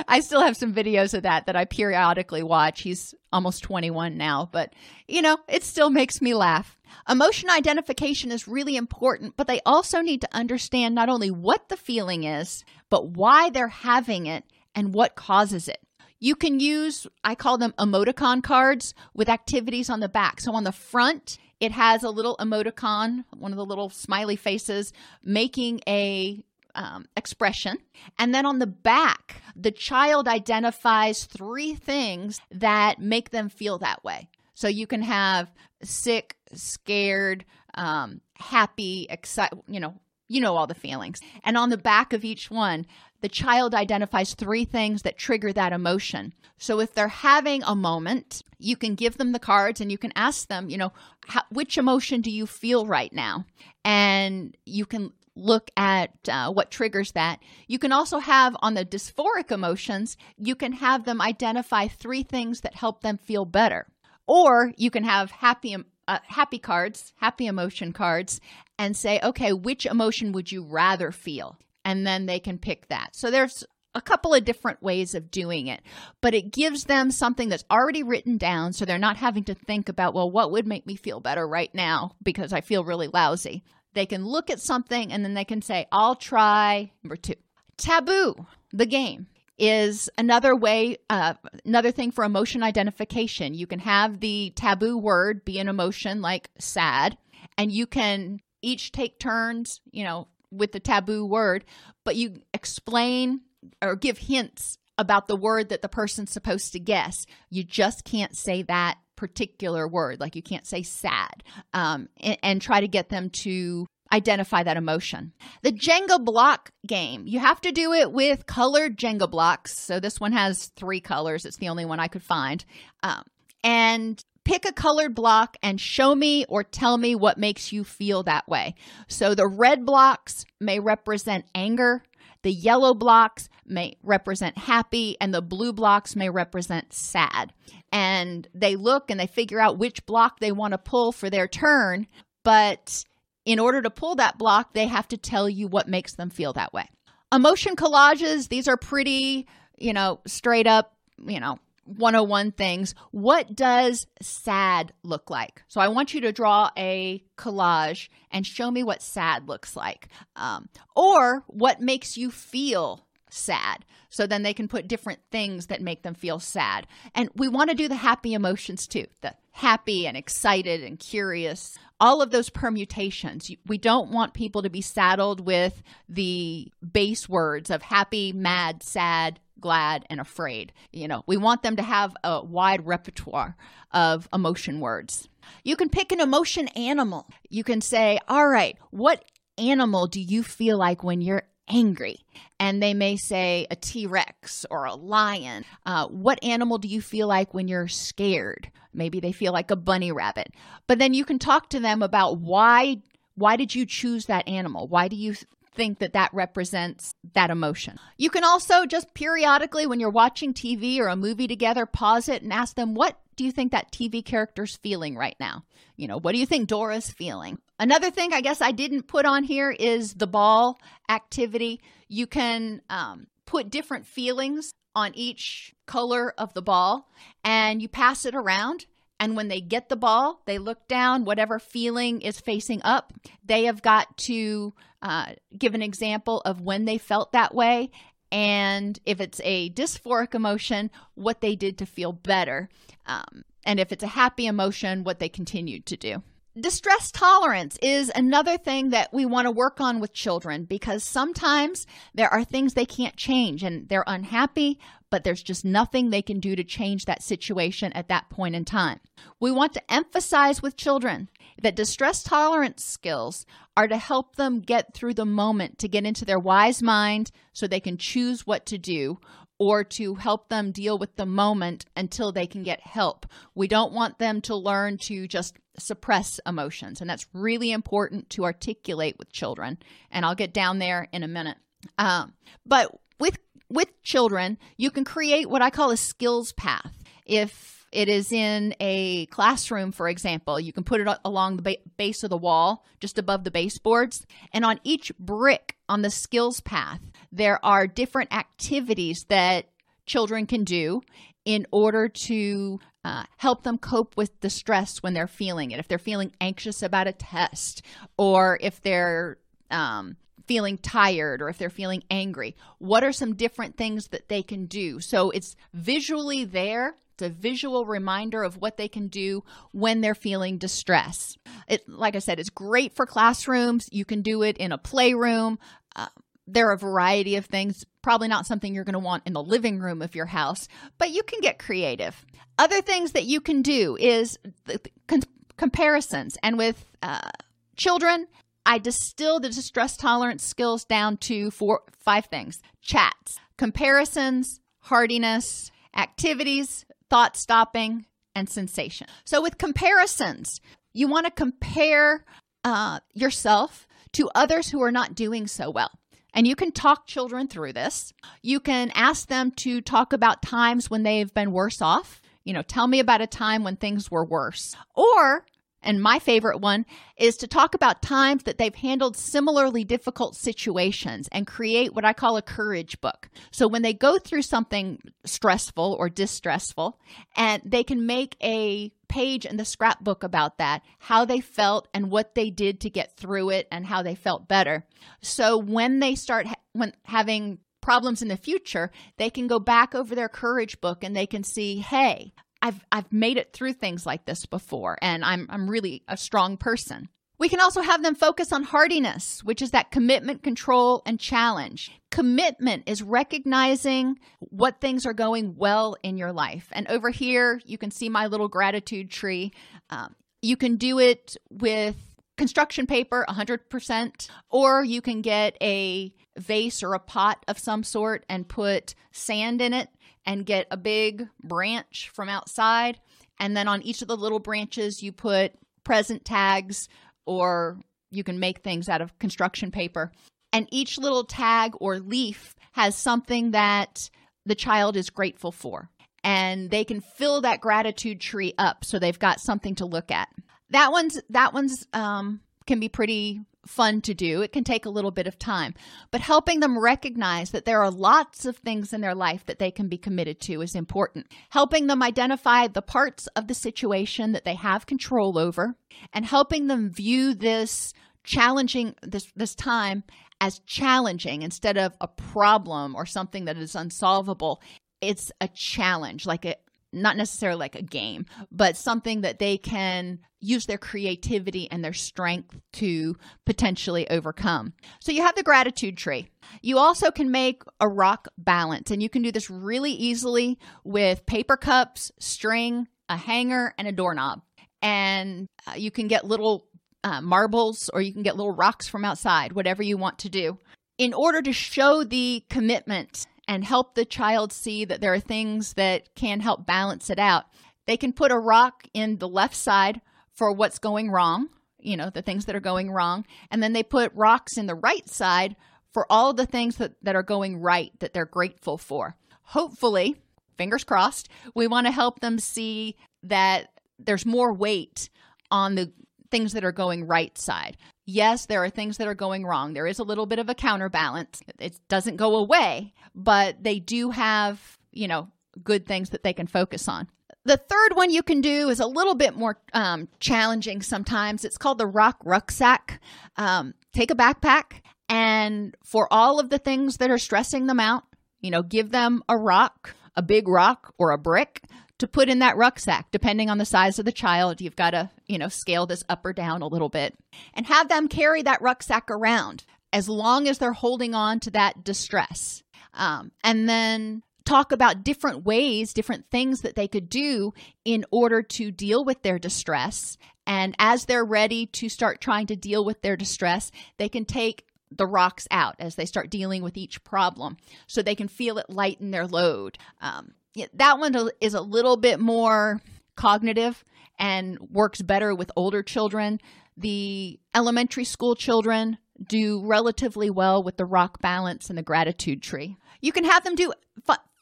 [0.07, 2.81] I still have some videos of that that I periodically watch.
[2.81, 4.73] He's almost 21 now, but
[5.07, 6.77] you know, it still makes me laugh.
[7.07, 11.77] Emotion identification is really important, but they also need to understand not only what the
[11.77, 14.43] feeling is, but why they're having it
[14.75, 15.79] and what causes it.
[16.19, 20.39] You can use, I call them emoticon cards with activities on the back.
[20.39, 24.93] So on the front, it has a little emoticon, one of the little smiley faces,
[25.23, 26.43] making a
[26.75, 27.77] um, expression.
[28.17, 34.03] And then on the back, the child identifies three things that make them feel that
[34.03, 34.29] way.
[34.53, 35.51] So you can have
[35.83, 39.95] sick, scared, um, happy, excited, you know,
[40.27, 41.19] you know all the feelings.
[41.43, 42.85] And on the back of each one,
[43.21, 46.33] the child identifies three things that trigger that emotion.
[46.57, 50.13] So if they're having a moment, you can give them the cards and you can
[50.15, 50.93] ask them, you know,
[51.27, 53.45] how, which emotion do you feel right now?
[53.83, 57.39] And you can look at uh, what triggers that.
[57.67, 62.61] You can also have on the dysphoric emotions, you can have them identify three things
[62.61, 63.87] that help them feel better.
[64.27, 65.75] Or you can have happy
[66.07, 68.41] uh, happy cards, happy emotion cards
[68.77, 73.15] and say, "Okay, which emotion would you rather feel?" And then they can pick that.
[73.15, 73.63] So there's
[73.93, 75.81] a couple of different ways of doing it,
[76.21, 79.89] but it gives them something that's already written down so they're not having to think
[79.89, 83.63] about, well, what would make me feel better right now because I feel really lousy.
[83.93, 87.35] They can look at something and then they can say, I'll try number two.
[87.77, 88.35] Taboo,
[88.71, 89.27] the game,
[89.61, 93.53] is another way, uh, another thing for emotion identification.
[93.53, 97.15] You can have the taboo word be an emotion like sad,
[97.59, 101.63] and you can each take turns, you know, with the taboo word,
[102.03, 103.41] but you explain
[103.83, 107.27] or give hints about the word that the person's supposed to guess.
[107.51, 111.43] You just can't say that particular word, like you can't say sad,
[111.75, 115.31] um, and, and try to get them to identify that emotion.
[115.61, 119.77] The Jenga block game, you have to do it with colored Jenga blocks.
[119.77, 122.65] So this one has three colors, it's the only one I could find.
[123.03, 123.21] Um,
[123.63, 128.23] and pick a colored block and show me or tell me what makes you feel
[128.23, 128.73] that way.
[129.07, 132.01] So the red blocks may represent anger,
[132.43, 137.53] the yellow blocks may represent happy, and the blue blocks may represent sad.
[137.91, 141.47] And they look and they figure out which block they want to pull for their
[141.47, 142.07] turn,
[142.43, 143.05] but
[143.45, 146.53] in order to pull that block, they have to tell you what makes them feel
[146.53, 146.87] that way.
[147.33, 150.93] Emotion collages, these are pretty, you know, straight up,
[151.25, 152.95] you know, 101 things.
[153.11, 155.63] What does sad look like?
[155.67, 160.07] So I want you to draw a collage and show me what sad looks like.
[160.35, 163.85] Um, or what makes you feel sad.
[164.09, 166.85] So then they can put different things that make them feel sad.
[167.15, 171.77] And we want to do the happy emotions too the happy and excited and curious,
[171.99, 173.51] all of those permutations.
[173.67, 179.39] We don't want people to be saddled with the base words of happy, mad, sad,
[179.61, 180.73] glad, and afraid.
[180.91, 183.55] You know, we want them to have a wide repertoire
[183.91, 185.29] of emotion words.
[185.63, 187.29] You can pick an emotion animal.
[187.49, 189.23] You can say, all right, what
[189.57, 192.25] animal do you feel like when you're angry
[192.59, 195.65] and they may say a T Rex or a lion.
[195.85, 198.69] Uh, what animal do you feel like when you're scared?
[198.93, 200.53] Maybe they feel like a bunny rabbit.
[200.87, 202.97] But then you can talk to them about why
[203.35, 204.87] why did you choose that animal?
[204.87, 205.35] Why do you
[205.73, 207.97] think that that represents that emotion.
[208.17, 212.41] You can also just periodically, when you're watching TV or a movie together, pause it
[212.41, 215.63] and ask them, What do you think that TV character's feeling right now?
[215.95, 217.59] You know, what do you think Dora's feeling?
[217.79, 221.81] Another thing I guess I didn't put on here is the ball activity.
[222.07, 227.09] You can um, put different feelings on each color of the ball
[227.43, 228.85] and you pass it around
[229.21, 233.13] and when they get the ball, they look down, whatever feeling is facing up.
[233.45, 237.91] They have got to uh, give an example of when they felt that way.
[238.31, 242.69] And if it's a dysphoric emotion, what they did to feel better.
[243.05, 246.23] Um, and if it's a happy emotion, what they continued to do.
[246.59, 251.87] Distress tolerance is another thing that we want to work on with children because sometimes
[252.13, 254.77] there are things they can't change and they're unhappy,
[255.09, 258.65] but there's just nothing they can do to change that situation at that point in
[258.65, 258.99] time.
[259.39, 261.29] We want to emphasize with children
[261.61, 263.45] that distress tolerance skills
[263.77, 267.65] are to help them get through the moment, to get into their wise mind so
[267.65, 269.19] they can choose what to do,
[269.61, 273.27] or to help them deal with the moment until they can get help.
[273.53, 278.43] We don't want them to learn to just suppress emotions, and that's really important to
[278.43, 279.77] articulate with children.
[280.09, 281.57] And I'll get down there in a minute.
[281.99, 282.33] Um,
[282.65, 282.89] but
[283.19, 283.37] with
[283.69, 286.91] with children, you can create what I call a skills path.
[287.27, 292.23] If it is in a classroom, for example, you can put it along the base
[292.23, 294.25] of the wall, just above the baseboards.
[294.53, 299.65] And on each brick on the skills path, there are different activities that
[300.05, 301.01] children can do
[301.43, 305.79] in order to uh, help them cope with the stress when they're feeling it.
[305.79, 307.81] If they're feeling anxious about a test,
[308.17, 309.37] or if they're
[309.71, 310.17] um,
[310.51, 312.55] feeling tired or if they're feeling angry.
[312.77, 314.99] What are some different things that they can do?
[314.99, 316.95] So it's visually there.
[317.21, 321.37] A visual reminder of what they can do when they're feeling distress.
[321.67, 323.87] It, like I said, it's great for classrooms.
[323.91, 325.59] You can do it in a playroom.
[325.95, 326.07] Uh,
[326.47, 327.85] there are a variety of things.
[328.01, 330.67] Probably not something you're going to want in the living room of your house,
[330.97, 332.25] but you can get creative.
[332.57, 335.23] Other things that you can do is the, the
[335.57, 336.37] comparisons.
[336.43, 337.29] And with uh,
[337.75, 338.27] children,
[338.65, 346.85] I distilled the distress tolerance skills down to four, five things chats, comparisons, hardiness, activities,
[347.11, 349.05] thought stopping, and sensation.
[349.25, 350.61] So, with comparisons,
[350.93, 352.23] you want to compare
[352.63, 355.91] uh, yourself to others who are not doing so well.
[356.33, 358.13] And you can talk children through this.
[358.41, 362.21] You can ask them to talk about times when they've been worse off.
[362.45, 364.75] You know, tell me about a time when things were worse.
[364.95, 365.45] Or
[365.83, 366.85] and my favorite one
[367.17, 372.13] is to talk about times that they've handled similarly difficult situations and create what I
[372.13, 373.29] call a courage book.
[373.51, 376.99] So when they go through something stressful or distressful,
[377.35, 382.11] and they can make a page in the scrapbook about that, how they felt and
[382.11, 384.85] what they did to get through it and how they felt better.
[385.21, 389.95] So when they start ha- when having problems in the future, they can go back
[389.95, 392.31] over their courage book and they can see, hey,
[392.61, 396.57] I've I've made it through things like this before and I'm I'm really a strong
[396.57, 397.09] person.
[397.41, 401.91] We can also have them focus on hardiness, which is that commitment, control, and challenge.
[402.11, 406.67] Commitment is recognizing what things are going well in your life.
[406.71, 409.53] And over here, you can see my little gratitude tree.
[409.89, 411.95] Um, you can do it with
[412.37, 418.23] construction paper 100%, or you can get a vase or a pot of some sort
[418.29, 419.89] and put sand in it
[420.25, 422.99] and get a big branch from outside.
[423.39, 425.53] And then on each of the little branches, you put
[425.83, 426.87] present tags
[427.25, 427.79] or
[428.11, 430.11] you can make things out of construction paper.
[430.53, 434.09] And each little tag or leaf has something that
[434.45, 435.89] the child is grateful for.
[436.23, 440.29] And they can fill that gratitude tree up so they've got something to look at.
[440.69, 444.41] That one's that one's um, can be pretty fun to do.
[444.41, 445.73] It can take a little bit of time,
[446.09, 449.71] but helping them recognize that there are lots of things in their life that they
[449.71, 451.27] can be committed to is important.
[451.49, 455.75] Helping them identify the parts of the situation that they have control over
[456.13, 457.93] and helping them view this
[458.23, 460.03] challenging this this time
[460.39, 464.61] as challenging instead of a problem or something that is unsolvable.
[464.99, 466.55] It's a challenge, like a
[466.93, 471.93] not necessarily like a game, but something that they can use their creativity and their
[471.93, 473.15] strength to
[473.45, 474.73] potentially overcome.
[474.99, 476.29] So you have the gratitude tree.
[476.61, 481.25] You also can make a rock balance, and you can do this really easily with
[481.25, 484.41] paper cups, string, a hanger, and a doorknob.
[484.81, 486.65] And uh, you can get little
[487.03, 490.57] uh, marbles or you can get little rocks from outside, whatever you want to do.
[491.01, 495.73] in order to show the commitment and help the child see that there are things
[495.73, 497.43] that can help balance it out,
[497.85, 499.99] they can put a rock in the left side
[500.33, 503.83] for what's going wrong, you know, the things that are going wrong, and then they
[503.83, 505.57] put rocks in the right side
[505.91, 509.17] for all the things that, that are going right that they're grateful for.
[509.41, 510.15] Hopefully,
[510.57, 513.67] fingers crossed, we want to help them see that
[513.99, 515.09] there's more weight
[515.51, 515.91] on the
[516.29, 517.75] things that are going right side.
[518.13, 519.73] Yes, there are things that are going wrong.
[519.73, 521.41] There is a little bit of a counterbalance.
[521.59, 525.29] It doesn't go away, but they do have, you know,
[525.63, 527.07] good things that they can focus on.
[527.45, 531.45] The third one you can do is a little bit more um, challenging sometimes.
[531.45, 533.01] It's called the rock rucksack.
[533.37, 538.03] Um, take a backpack and for all of the things that are stressing them out,
[538.41, 541.61] you know, give them a rock, a big rock or a brick
[542.01, 543.11] to put in that rucksack.
[543.11, 546.25] Depending on the size of the child, you've got to, you know, scale this up
[546.25, 547.15] or down a little bit
[547.53, 551.83] and have them carry that rucksack around as long as they're holding on to that
[551.83, 552.63] distress.
[552.95, 557.53] Um, and then talk about different ways, different things that they could do
[557.85, 560.17] in order to deal with their distress.
[560.47, 564.65] And as they're ready to start trying to deal with their distress, they can take
[564.89, 568.69] the rocks out as they start dealing with each problem so they can feel it
[568.69, 569.77] lighten their load.
[570.01, 570.33] Um,
[570.73, 572.81] that one is a little bit more
[573.15, 573.83] cognitive
[574.19, 576.39] and works better with older children.
[576.77, 582.77] The elementary school children do relatively well with the rock balance and the gratitude tree.
[583.01, 583.73] You can have them do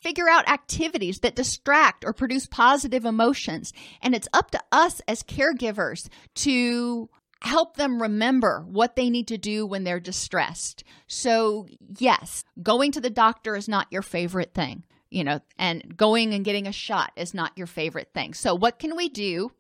[0.01, 5.24] figure out activities that distract or produce positive emotions, and it's up to us as
[5.24, 7.10] caregivers to
[7.41, 10.84] help them remember what they need to do when they're distressed.
[11.07, 16.34] So, yes, going to the doctor is not your favorite thing, you know, and going
[16.34, 18.34] and getting a shot is not your favorite thing.
[18.34, 19.51] So, what can we do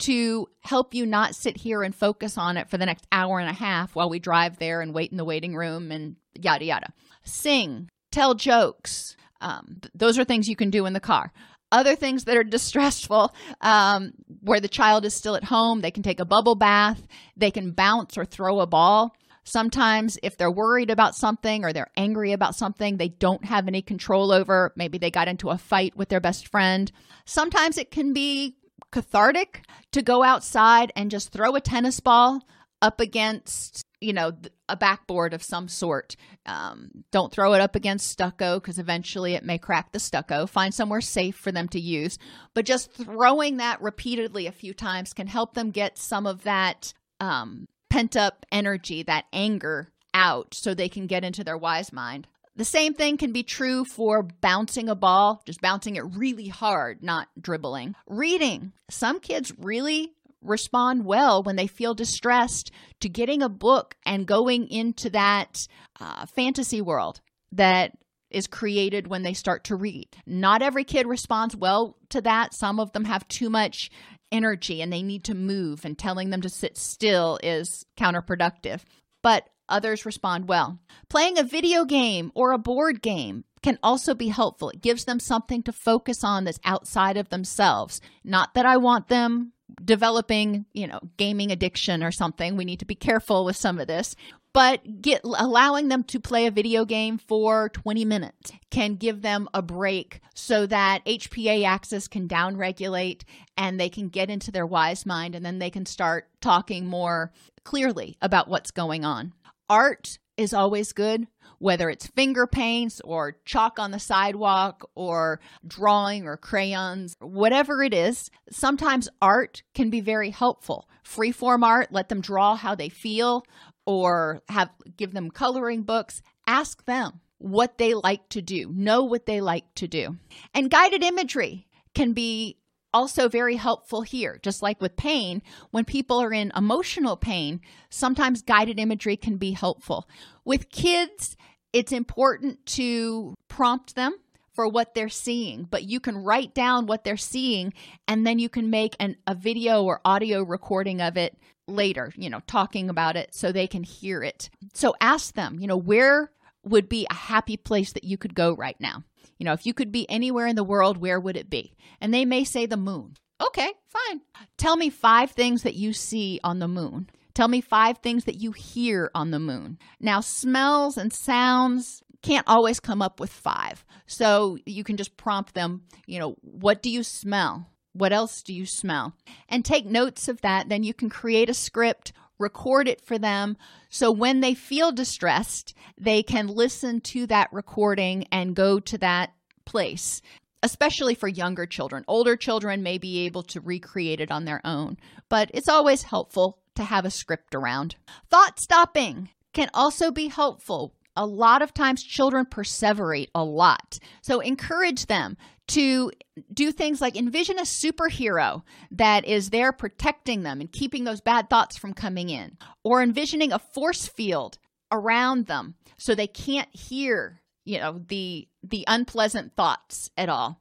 [0.00, 3.48] to help you not sit here and focus on it for the next hour and
[3.48, 6.92] a half while we drive there and wait in the waiting room and yada yada?
[7.22, 9.16] Sing, tell jokes.
[9.40, 11.32] Um, th- those are things you can do in the car
[11.72, 16.02] other things that are distressful um, where the child is still at home they can
[16.02, 17.06] take a bubble bath
[17.36, 19.14] they can bounce or throw a ball
[19.44, 23.82] sometimes if they're worried about something or they're angry about something they don't have any
[23.82, 26.90] control over maybe they got into a fight with their best friend.
[27.24, 28.56] Sometimes it can be
[28.90, 32.42] cathartic to go outside and just throw a tennis ball
[32.82, 34.32] up against you know
[34.68, 36.16] a backboard of some sort.
[36.46, 40.46] Um, don't throw it up against stucco because eventually it may crack the stucco.
[40.46, 42.18] Find somewhere safe for them to use.
[42.54, 46.92] But just throwing that repeatedly a few times can help them get some of that
[47.20, 52.26] um, pent up energy that anger out so they can get into their wise mind
[52.56, 57.02] the same thing can be true for bouncing a ball, just bouncing it really hard,
[57.02, 57.96] not dribbling.
[58.06, 58.72] Reading.
[58.88, 62.70] Some kids really respond well when they feel distressed
[63.00, 65.66] to getting a book and going into that
[65.98, 67.20] uh, fantasy world
[67.50, 67.92] that
[68.30, 70.08] is created when they start to read.
[70.26, 72.54] Not every kid responds well to that.
[72.54, 73.90] Some of them have too much
[74.34, 78.82] energy and they need to move, and telling them to sit still is counterproductive.
[79.22, 80.80] But others respond well.
[81.08, 84.68] Playing a video game or a board game can also be helpful.
[84.68, 88.00] It gives them something to focus on that's outside of themselves.
[88.22, 92.56] Not that I want them developing, you know, gaming addiction or something.
[92.56, 94.14] We need to be careful with some of this.
[94.54, 99.48] But get allowing them to play a video game for 20 minutes can give them
[99.52, 103.22] a break so that HPA axis can downregulate
[103.56, 107.32] and they can get into their wise mind and then they can start talking more
[107.64, 109.32] clearly about what's going on.
[109.68, 111.26] Art is always good,
[111.58, 117.94] whether it's finger paints or chalk on the sidewalk or drawing or crayons, whatever it
[117.94, 118.30] is.
[118.50, 120.88] Sometimes art can be very helpful.
[121.04, 123.44] Freeform art, let them draw how they feel
[123.86, 126.22] or have give them coloring books.
[126.46, 128.70] Ask them what they like to do.
[128.72, 130.16] Know what they like to do.
[130.54, 132.58] And guided imagery can be
[132.92, 134.38] also very helpful here.
[134.42, 137.60] Just like with pain, when people are in emotional pain,
[137.90, 140.08] sometimes guided imagery can be helpful.
[140.44, 141.36] With kids,
[141.72, 144.16] it's important to prompt them
[144.54, 147.74] for what they're seeing, but you can write down what they're seeing
[148.06, 151.36] and then you can make an, a video or audio recording of it
[151.66, 154.50] later, you know, talking about it so they can hear it.
[154.72, 156.30] So ask them, you know, where
[156.64, 159.04] would be a happy place that you could go right now?
[159.38, 161.74] You know, if you could be anywhere in the world, where would it be?
[162.00, 163.16] And they may say the moon.
[163.44, 164.20] Okay, fine.
[164.56, 167.10] Tell me five things that you see on the moon.
[167.34, 169.78] Tell me five things that you hear on the moon.
[170.00, 173.84] Now, smells and sounds can't always come up with five.
[174.06, 177.68] So you can just prompt them, you know, what do you smell?
[177.94, 179.14] What else do you smell?
[179.48, 180.68] And take notes of that.
[180.68, 183.56] Then you can create a script record it for them
[183.88, 189.32] so when they feel distressed, they can listen to that recording and go to that
[189.64, 190.20] place.
[190.64, 192.04] Especially for younger children.
[192.08, 194.96] Older children may be able to recreate it on their own,
[195.28, 197.94] but it's always helpful to have a script around.
[198.30, 200.94] Thought stopping can also be helpful.
[201.16, 203.98] A lot of times children perseverate a lot.
[204.22, 205.36] So encourage them
[205.68, 206.10] to
[206.52, 211.48] do things like envision a superhero that is there protecting them and keeping those bad
[211.48, 214.58] thoughts from coming in, or envisioning a force field
[214.92, 220.58] around them so they can't hear, you know, the the unpleasant thoughts at all.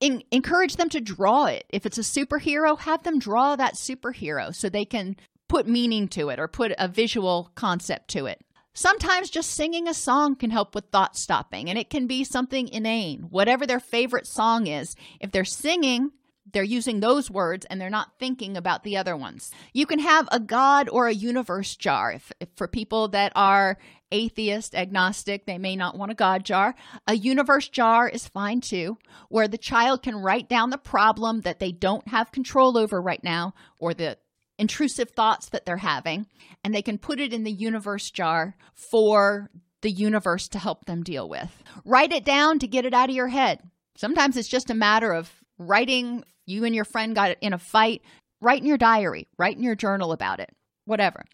[0.00, 1.64] In, encourage them to draw it.
[1.68, 5.16] If it's a superhero, have them draw that superhero so they can
[5.48, 8.42] put meaning to it or put a visual concept to it.
[8.76, 12.68] Sometimes just singing a song can help with thought stopping, and it can be something
[12.68, 14.96] inane, whatever their favorite song is.
[15.20, 16.10] If they're singing,
[16.52, 19.50] they're using those words and they're not thinking about the other ones.
[19.72, 22.12] You can have a God or a universe jar.
[22.12, 23.78] If, if, for people that are
[24.10, 26.74] atheist, agnostic, they may not want a God jar.
[27.06, 28.98] A universe jar is fine too,
[29.28, 33.22] where the child can write down the problem that they don't have control over right
[33.24, 34.18] now or the
[34.58, 36.26] intrusive thoughts that they're having,
[36.62, 39.50] and they can put it in the universe jar for
[39.82, 41.62] the universe to help them deal with.
[41.84, 43.60] Write it down to get it out of your head.
[43.96, 48.02] Sometimes it's just a matter of writing, you and your friend got in a fight,
[48.40, 50.50] write in your diary, write in your journal about it,
[50.84, 51.24] whatever.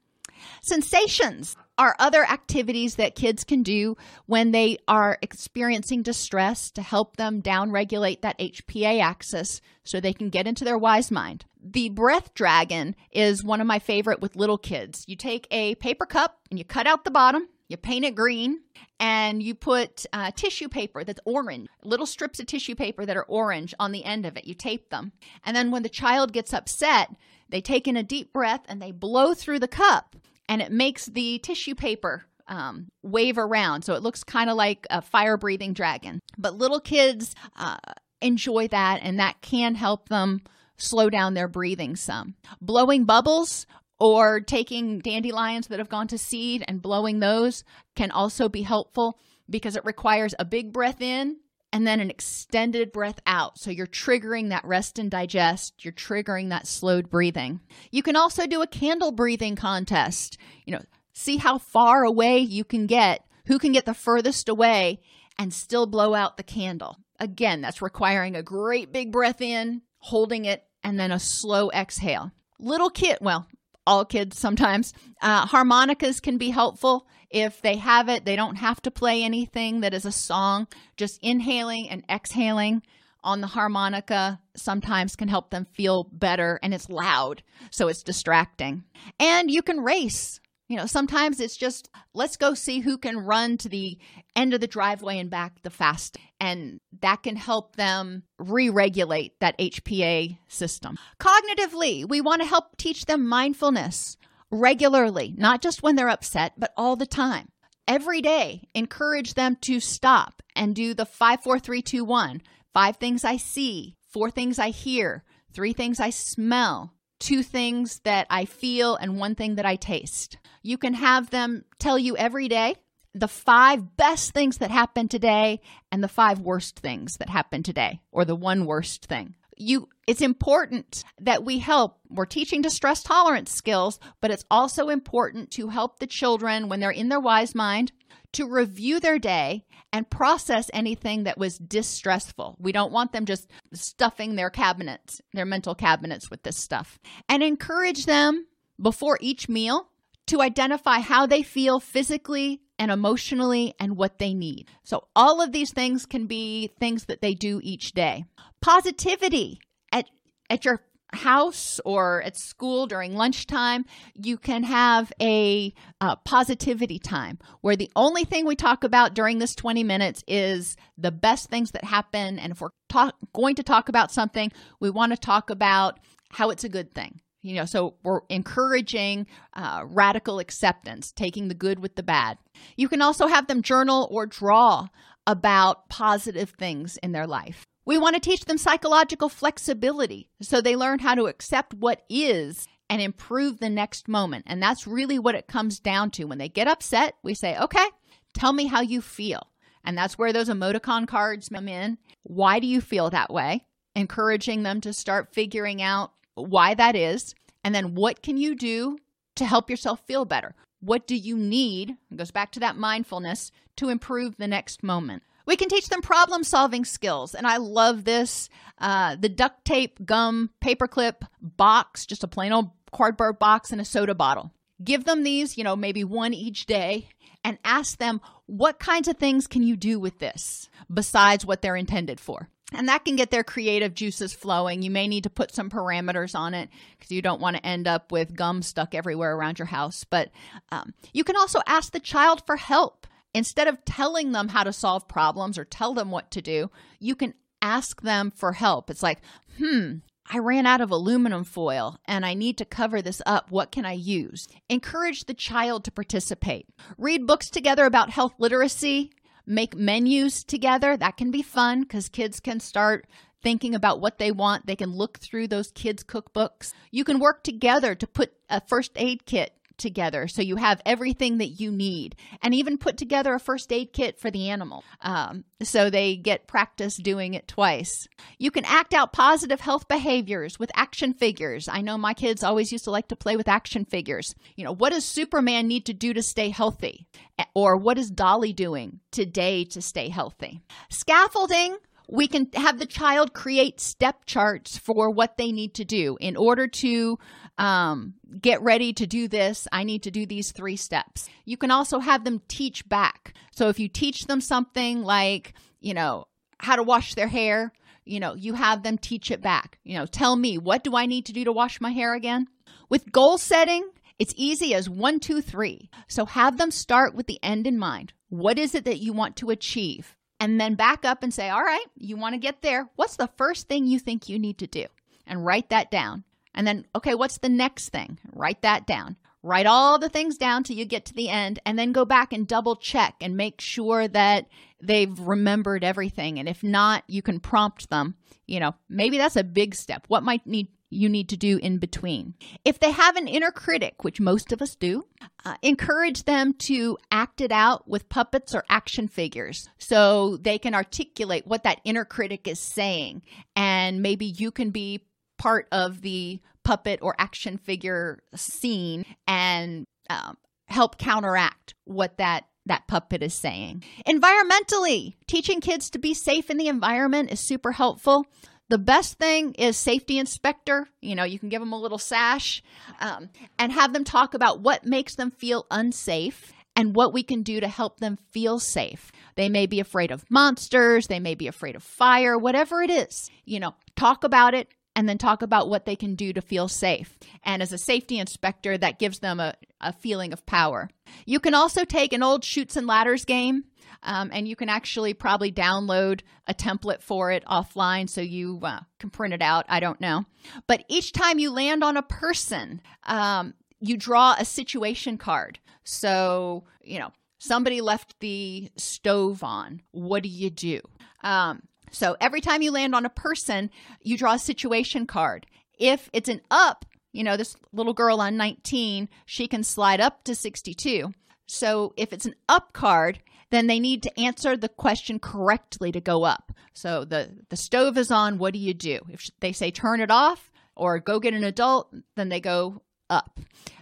[0.63, 7.17] Sensations are other activities that kids can do when they are experiencing distress to help
[7.17, 11.47] them downregulate that HPA axis so they can get into their wise mind.
[11.63, 15.05] The breath dragon is one of my favorite with little kids.
[15.07, 18.61] You take a paper cup and you cut out the bottom, you paint it green,
[18.99, 23.25] and you put uh, tissue paper that's orange, little strips of tissue paper that are
[23.25, 24.45] orange on the end of it.
[24.45, 25.13] You tape them.
[25.45, 27.15] And then when the child gets upset,
[27.49, 30.17] they take in a deep breath and they blow through the cup
[30.49, 33.83] and it makes the tissue paper um, wave around.
[33.83, 36.21] So it looks kind of like a fire breathing dragon.
[36.37, 37.79] But little kids uh,
[38.21, 40.43] enjoy that, and that can help them
[40.77, 42.35] slow down their breathing some.
[42.61, 43.67] Blowing bubbles
[44.01, 47.63] or taking dandelions that have gone to seed and blowing those
[47.95, 51.37] can also be helpful because it requires a big breath in
[51.73, 53.59] and then an extended breath out.
[53.59, 57.61] So you're triggering that rest and digest, you're triggering that slowed breathing.
[57.91, 60.39] You can also do a candle breathing contest.
[60.65, 60.83] You know,
[61.13, 65.01] see how far away you can get, who can get the furthest away
[65.39, 66.97] and still blow out the candle.
[67.19, 72.33] Again, that's requiring a great big breath in, holding it, and then a slow exhale.
[72.59, 73.47] Little kid, well,
[73.87, 74.93] all kids sometimes.
[75.23, 77.07] Uh, harmonicas can be helpful.
[77.31, 80.67] If they have it, they don't have to play anything that is a song.
[80.97, 82.83] Just inhaling and exhaling
[83.23, 88.85] on the harmonica sometimes can help them feel better and it's loud, so it's distracting.
[89.19, 90.40] And you can race.
[90.71, 93.99] You know, sometimes it's just let's go see who can run to the
[94.37, 96.17] end of the driveway and back the fast.
[96.39, 100.97] And that can help them re regulate that HPA system.
[101.19, 104.17] Cognitively, we want to help teach them mindfulness
[104.53, 107.49] regularly, not just when they're upset, but all the time.
[107.89, 112.43] Every day, encourage them to stop and do the five, four, three, two, one.
[112.73, 118.27] Five things I see, four things I hear, three things I smell, two things that
[118.29, 120.39] I feel, and one thing that I taste.
[120.63, 122.75] You can have them tell you every day
[123.15, 125.61] the five best things that happened today
[125.91, 129.35] and the five worst things that happened today, or the one worst thing.
[129.57, 131.99] You, it's important that we help.
[132.09, 136.91] We're teaching distress tolerance skills, but it's also important to help the children when they're
[136.91, 137.93] in their wise mind
[138.33, 142.57] to review their day and process anything that was distressful.
[142.61, 146.99] We don't want them just stuffing their cabinets, their mental cabinets with this stuff.
[147.29, 148.47] And encourage them
[148.81, 149.89] before each meal
[150.27, 154.69] to identify how they feel physically and emotionally and what they need.
[154.85, 158.25] So, all of these things can be things that they do each day.
[158.63, 159.61] Positivity
[159.93, 160.07] at,
[160.49, 163.85] at your house or at school during lunchtime,
[164.15, 169.39] you can have a uh, positivity time where the only thing we talk about during
[169.39, 172.39] this 20 minutes is the best things that happen.
[172.39, 175.99] And if we're talk- going to talk about something, we want to talk about
[176.31, 177.21] how it's a good thing.
[177.43, 182.37] You know, so we're encouraging uh, radical acceptance, taking the good with the bad.
[182.77, 184.89] You can also have them journal or draw
[185.27, 187.65] about positive things in their life.
[187.91, 192.69] We want to teach them psychological flexibility so they learn how to accept what is
[192.89, 194.45] and improve the next moment.
[194.47, 196.27] And that's really what it comes down to.
[196.27, 197.85] When they get upset, we say, okay,
[198.33, 199.49] tell me how you feel.
[199.83, 201.99] And that's where those emoticon cards come in.
[202.23, 203.65] Why do you feel that way?
[203.97, 207.35] Encouraging them to start figuring out why that is.
[207.65, 208.99] And then what can you do
[209.35, 210.55] to help yourself feel better.
[210.79, 211.97] What do you need?
[212.09, 215.25] It goes back to that mindfulness to improve the next moment.
[215.47, 217.35] We can teach them problem solving skills.
[217.35, 222.71] And I love this uh, the duct tape, gum, paperclip box, just a plain old
[222.93, 224.53] cardboard box and a soda bottle.
[224.83, 227.09] Give them these, you know, maybe one each day,
[227.45, 231.77] and ask them what kinds of things can you do with this besides what they're
[231.77, 232.49] intended for.
[232.73, 234.83] And that can get their creative juices flowing.
[234.83, 237.89] You may need to put some parameters on it because you don't want to end
[237.89, 240.05] up with gum stuck everywhere around your house.
[240.05, 240.31] But
[240.71, 243.07] um, you can also ask the child for help.
[243.35, 247.15] Instead of telling them how to solve problems or tell them what to do, you
[247.15, 248.91] can ask them for help.
[248.91, 249.21] It's like,
[249.59, 249.99] hmm,
[250.33, 253.51] I ran out of aluminum foil and I need to cover this up.
[253.51, 254.49] What can I use?
[254.69, 256.69] Encourage the child to participate.
[256.99, 259.13] Read books together about health literacy.
[259.47, 260.97] Make menus together.
[260.97, 263.07] That can be fun because kids can start
[263.43, 264.67] thinking about what they want.
[264.67, 266.73] They can look through those kids' cookbooks.
[266.91, 270.29] You can work together to put a first aid kit together.
[270.29, 274.21] So you have everything that you need and even put together a first aid kit
[274.21, 274.85] for the animal.
[275.01, 278.07] Um, so they get practice doing it twice.
[278.39, 281.69] You can act out positive health behaviors with action figures.
[281.69, 284.35] I know my kids always used to like to play with action figures.
[284.55, 287.07] You know what does superman need to do to stay healthy?
[287.55, 290.61] Or what is dolly doing today to stay healthy?
[290.91, 291.79] Scaffolding
[292.11, 296.37] we can have the child create step charts for what they need to do in
[296.37, 297.19] order to
[297.61, 299.69] um, get ready to do this.
[299.71, 301.29] I need to do these three steps.
[301.45, 303.35] You can also have them teach back.
[303.53, 306.27] So if you teach them something like, you know,
[306.59, 307.73] how to wash their hair,
[308.07, 309.79] you know, you have them teach it back.
[309.85, 312.49] You know, tell me, what do I need to do to wash my hair again?
[312.89, 313.89] With goal setting,
[314.19, 315.91] it's easy as one, two, three.
[316.09, 318.15] So have them start with the end in mind.
[318.31, 320.17] What is it that you want to achieve?
[320.39, 322.89] And then back up and say, all right, you want to get there.
[322.97, 324.87] What's the first thing you think you need to do?
[325.27, 326.25] And write that down.
[326.55, 328.19] And then, okay, what's the next thing?
[328.33, 329.17] Write that down.
[329.43, 332.33] Write all the things down till you get to the end, and then go back
[332.33, 334.47] and double check and make sure that
[334.83, 336.39] they've remembered everything.
[336.39, 338.17] And if not, you can prompt them.
[338.47, 340.05] You know, maybe that's a big step.
[340.09, 342.35] What might need you need to do in between.
[342.65, 345.07] If they have an inner critic, which most of us do,
[345.45, 350.75] uh, encourage them to act it out with puppets or action figures so they can
[350.75, 353.23] articulate what that inner critic is saying.
[353.55, 355.07] And maybe you can be
[355.41, 360.37] part of the puppet or action figure scene and um,
[360.67, 363.83] help counteract what that that puppet is saying.
[364.07, 368.27] Environmentally, teaching kids to be safe in the environment is super helpful.
[368.69, 370.87] The best thing is safety inspector.
[371.01, 372.63] You know, you can give them a little sash
[373.01, 377.43] um, and have them talk about what makes them feel unsafe and what we can
[377.43, 379.11] do to help them feel safe.
[379.37, 383.31] They may be afraid of monsters, they may be afraid of fire, whatever it is.
[383.45, 386.69] You know, talk about it, and then talk about what they can do to feel
[386.69, 387.19] safe.
[387.45, 390.89] And as a safety inspector, that gives them a, a feeling of power.
[391.27, 393.65] You can also take an old Chutes and Ladders game.
[394.03, 398.81] Um, and you can actually probably download a template for it offline so you uh,
[398.99, 399.67] can print it out.
[399.69, 400.25] I don't know.
[400.67, 405.59] But each time you land on a person, um, you draw a situation card.
[405.85, 409.83] So, you know, somebody left the stove on.
[409.91, 410.81] What do you do?
[411.23, 413.71] Um, so every time you land on a person,
[414.03, 415.47] you draw a situation card.
[415.79, 420.25] If it's an up, you know, this little girl on 19, she can slide up
[420.25, 421.13] to 62.
[421.47, 423.21] So if it's an up card,
[423.51, 426.53] then they need to answer the question correctly to go up.
[426.73, 429.01] So the, the stove is on, what do you do?
[429.09, 433.41] If they say turn it off or go get an adult, then they go up.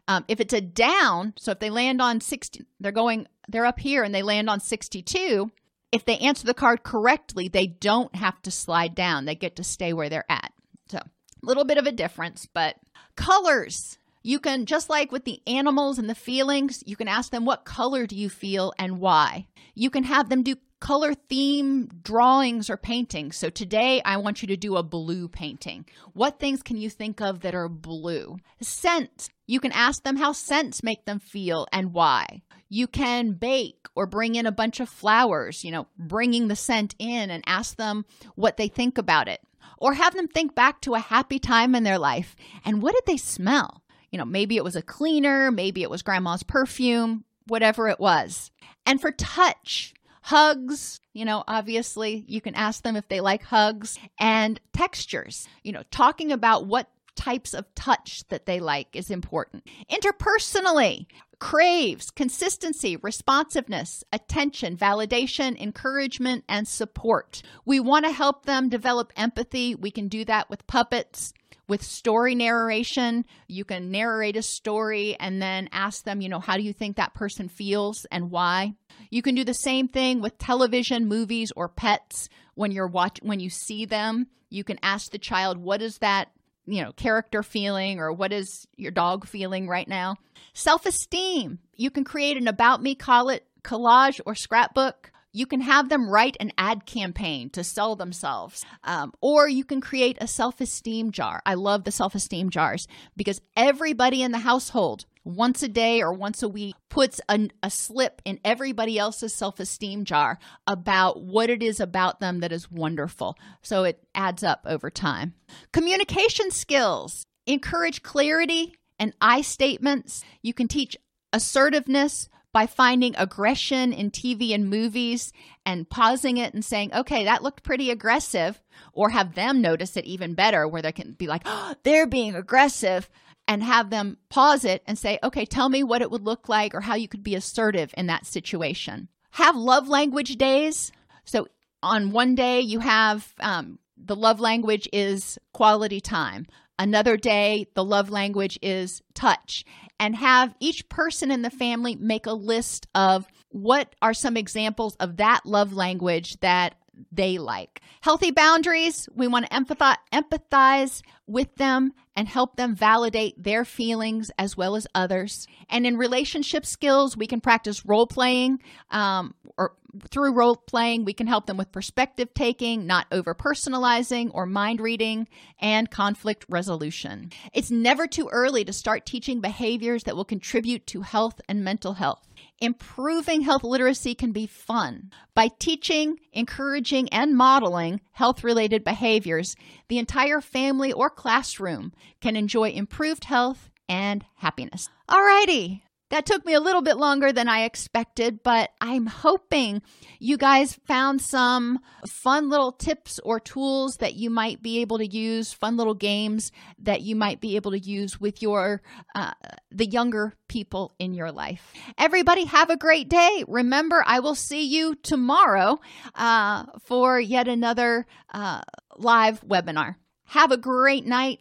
[0.09, 3.79] Um, if it's a down, so if they land on 60, they're going, they're up
[3.79, 5.51] here and they land on 62,
[5.93, 9.25] if they answer the card correctly, they don't have to slide down.
[9.25, 10.53] They get to stay where they're at.
[10.91, 11.07] So, a
[11.43, 12.77] little bit of a difference, but
[13.17, 13.99] colors.
[14.23, 17.65] You can, just like with the animals and the feelings, you can ask them, What
[17.65, 19.47] color do you feel and why?
[19.75, 23.37] You can have them do color theme drawings or paintings.
[23.37, 25.87] So today I want you to do a blue painting.
[26.13, 28.39] What things can you think of that are blue?
[28.61, 29.29] Scent.
[29.47, 32.43] You can ask them how scents make them feel and why.
[32.69, 36.95] You can bake or bring in a bunch of flowers, you know, bringing the scent
[36.99, 38.05] in and ask them
[38.35, 39.41] what they think about it.
[39.79, 43.05] Or have them think back to a happy time in their life and what did
[43.07, 43.83] they smell?
[44.11, 48.51] You know, maybe it was a cleaner, maybe it was grandma's perfume, whatever it was.
[48.87, 53.99] And for touch, hugs, you know, obviously you can ask them if they like hugs
[54.19, 56.89] and textures, you know, talking about what
[57.19, 59.67] types of touch that they like is important.
[59.91, 61.07] Interpersonally,
[61.41, 67.43] craves consistency, responsiveness, attention, validation, encouragement, and support.
[67.65, 69.75] We want to help them develop empathy.
[69.75, 71.33] We can do that with puppets.
[71.69, 73.25] with story narration.
[73.47, 76.97] You can narrate a story and then ask them, you know, how do you think
[76.97, 78.75] that person feels and why?
[79.11, 82.29] You can do the same thing with television, movies, or pets.
[82.55, 86.31] When you're watch when you see them, you can ask the child, what is that,
[86.69, 90.17] you know, character feeling or what is your dog feeling right now?
[90.55, 91.59] Self-esteem.
[91.75, 96.09] You can create an about me call it collage or scrapbook you can have them
[96.09, 101.13] write an ad campaign to sell themselves, um, or you can create a self esteem
[101.13, 101.43] jar.
[101.45, 106.13] I love the self esteem jars because everybody in the household, once a day or
[106.13, 111.51] once a week, puts a, a slip in everybody else's self esteem jar about what
[111.51, 113.37] it is about them that is wonderful.
[113.63, 115.35] So it adds up over time.
[115.73, 120.25] Communication skills encourage clarity and I statements.
[120.43, 120.97] You can teach
[121.33, 125.33] assertiveness, by finding aggression in TV and movies
[125.67, 128.61] and pausing it and saying, okay, that looked pretty aggressive,
[128.93, 132.35] or have them notice it even better, where they can be like, oh, they're being
[132.35, 133.09] aggressive,
[133.49, 136.75] and have them pause it and say, okay, tell me what it would look like
[136.75, 139.09] or how you could be assertive in that situation.
[139.33, 140.93] Have love language days.
[141.25, 141.49] So
[141.83, 146.47] on one day, you have um, the love language is quality time.
[146.79, 149.65] Another day, the love language is touch.
[149.99, 154.95] And have each person in the family make a list of what are some examples
[154.97, 156.75] of that love language that
[157.13, 157.81] they like.
[158.01, 164.31] Healthy boundaries, we want to empathize, empathize with them and help them validate their feelings
[164.39, 165.47] as well as others.
[165.69, 169.75] And in relationship skills, we can practice role playing um, or
[170.11, 174.81] through role playing, we can help them with perspective taking, not over personalizing or mind
[174.81, 175.29] reading,
[175.61, 177.33] and conflict resolution.
[177.53, 181.95] It's never too early to start teaching behaviors that will contribute to health and mental
[181.95, 182.28] health.
[182.61, 185.13] Improving health literacy can be fun.
[185.33, 189.55] By teaching, encouraging, and modeling health related behaviors,
[189.89, 194.89] the entire family or classroom can enjoy improved health and happiness.
[195.09, 199.83] Alrighty, that took me a little bit longer than I expected, but I'm hoping
[200.19, 205.07] you guys found some fun little tips or tools that you might be able to
[205.07, 208.83] use, fun little games that you might be able to use with your
[209.15, 209.33] uh,
[209.71, 211.73] the younger people in your life.
[211.99, 213.45] Everybody, have a great day.
[213.47, 215.81] Remember, I will see you tomorrow
[216.15, 218.63] uh, for yet another uh,
[218.97, 219.97] live webinar.
[220.25, 221.41] Have a great night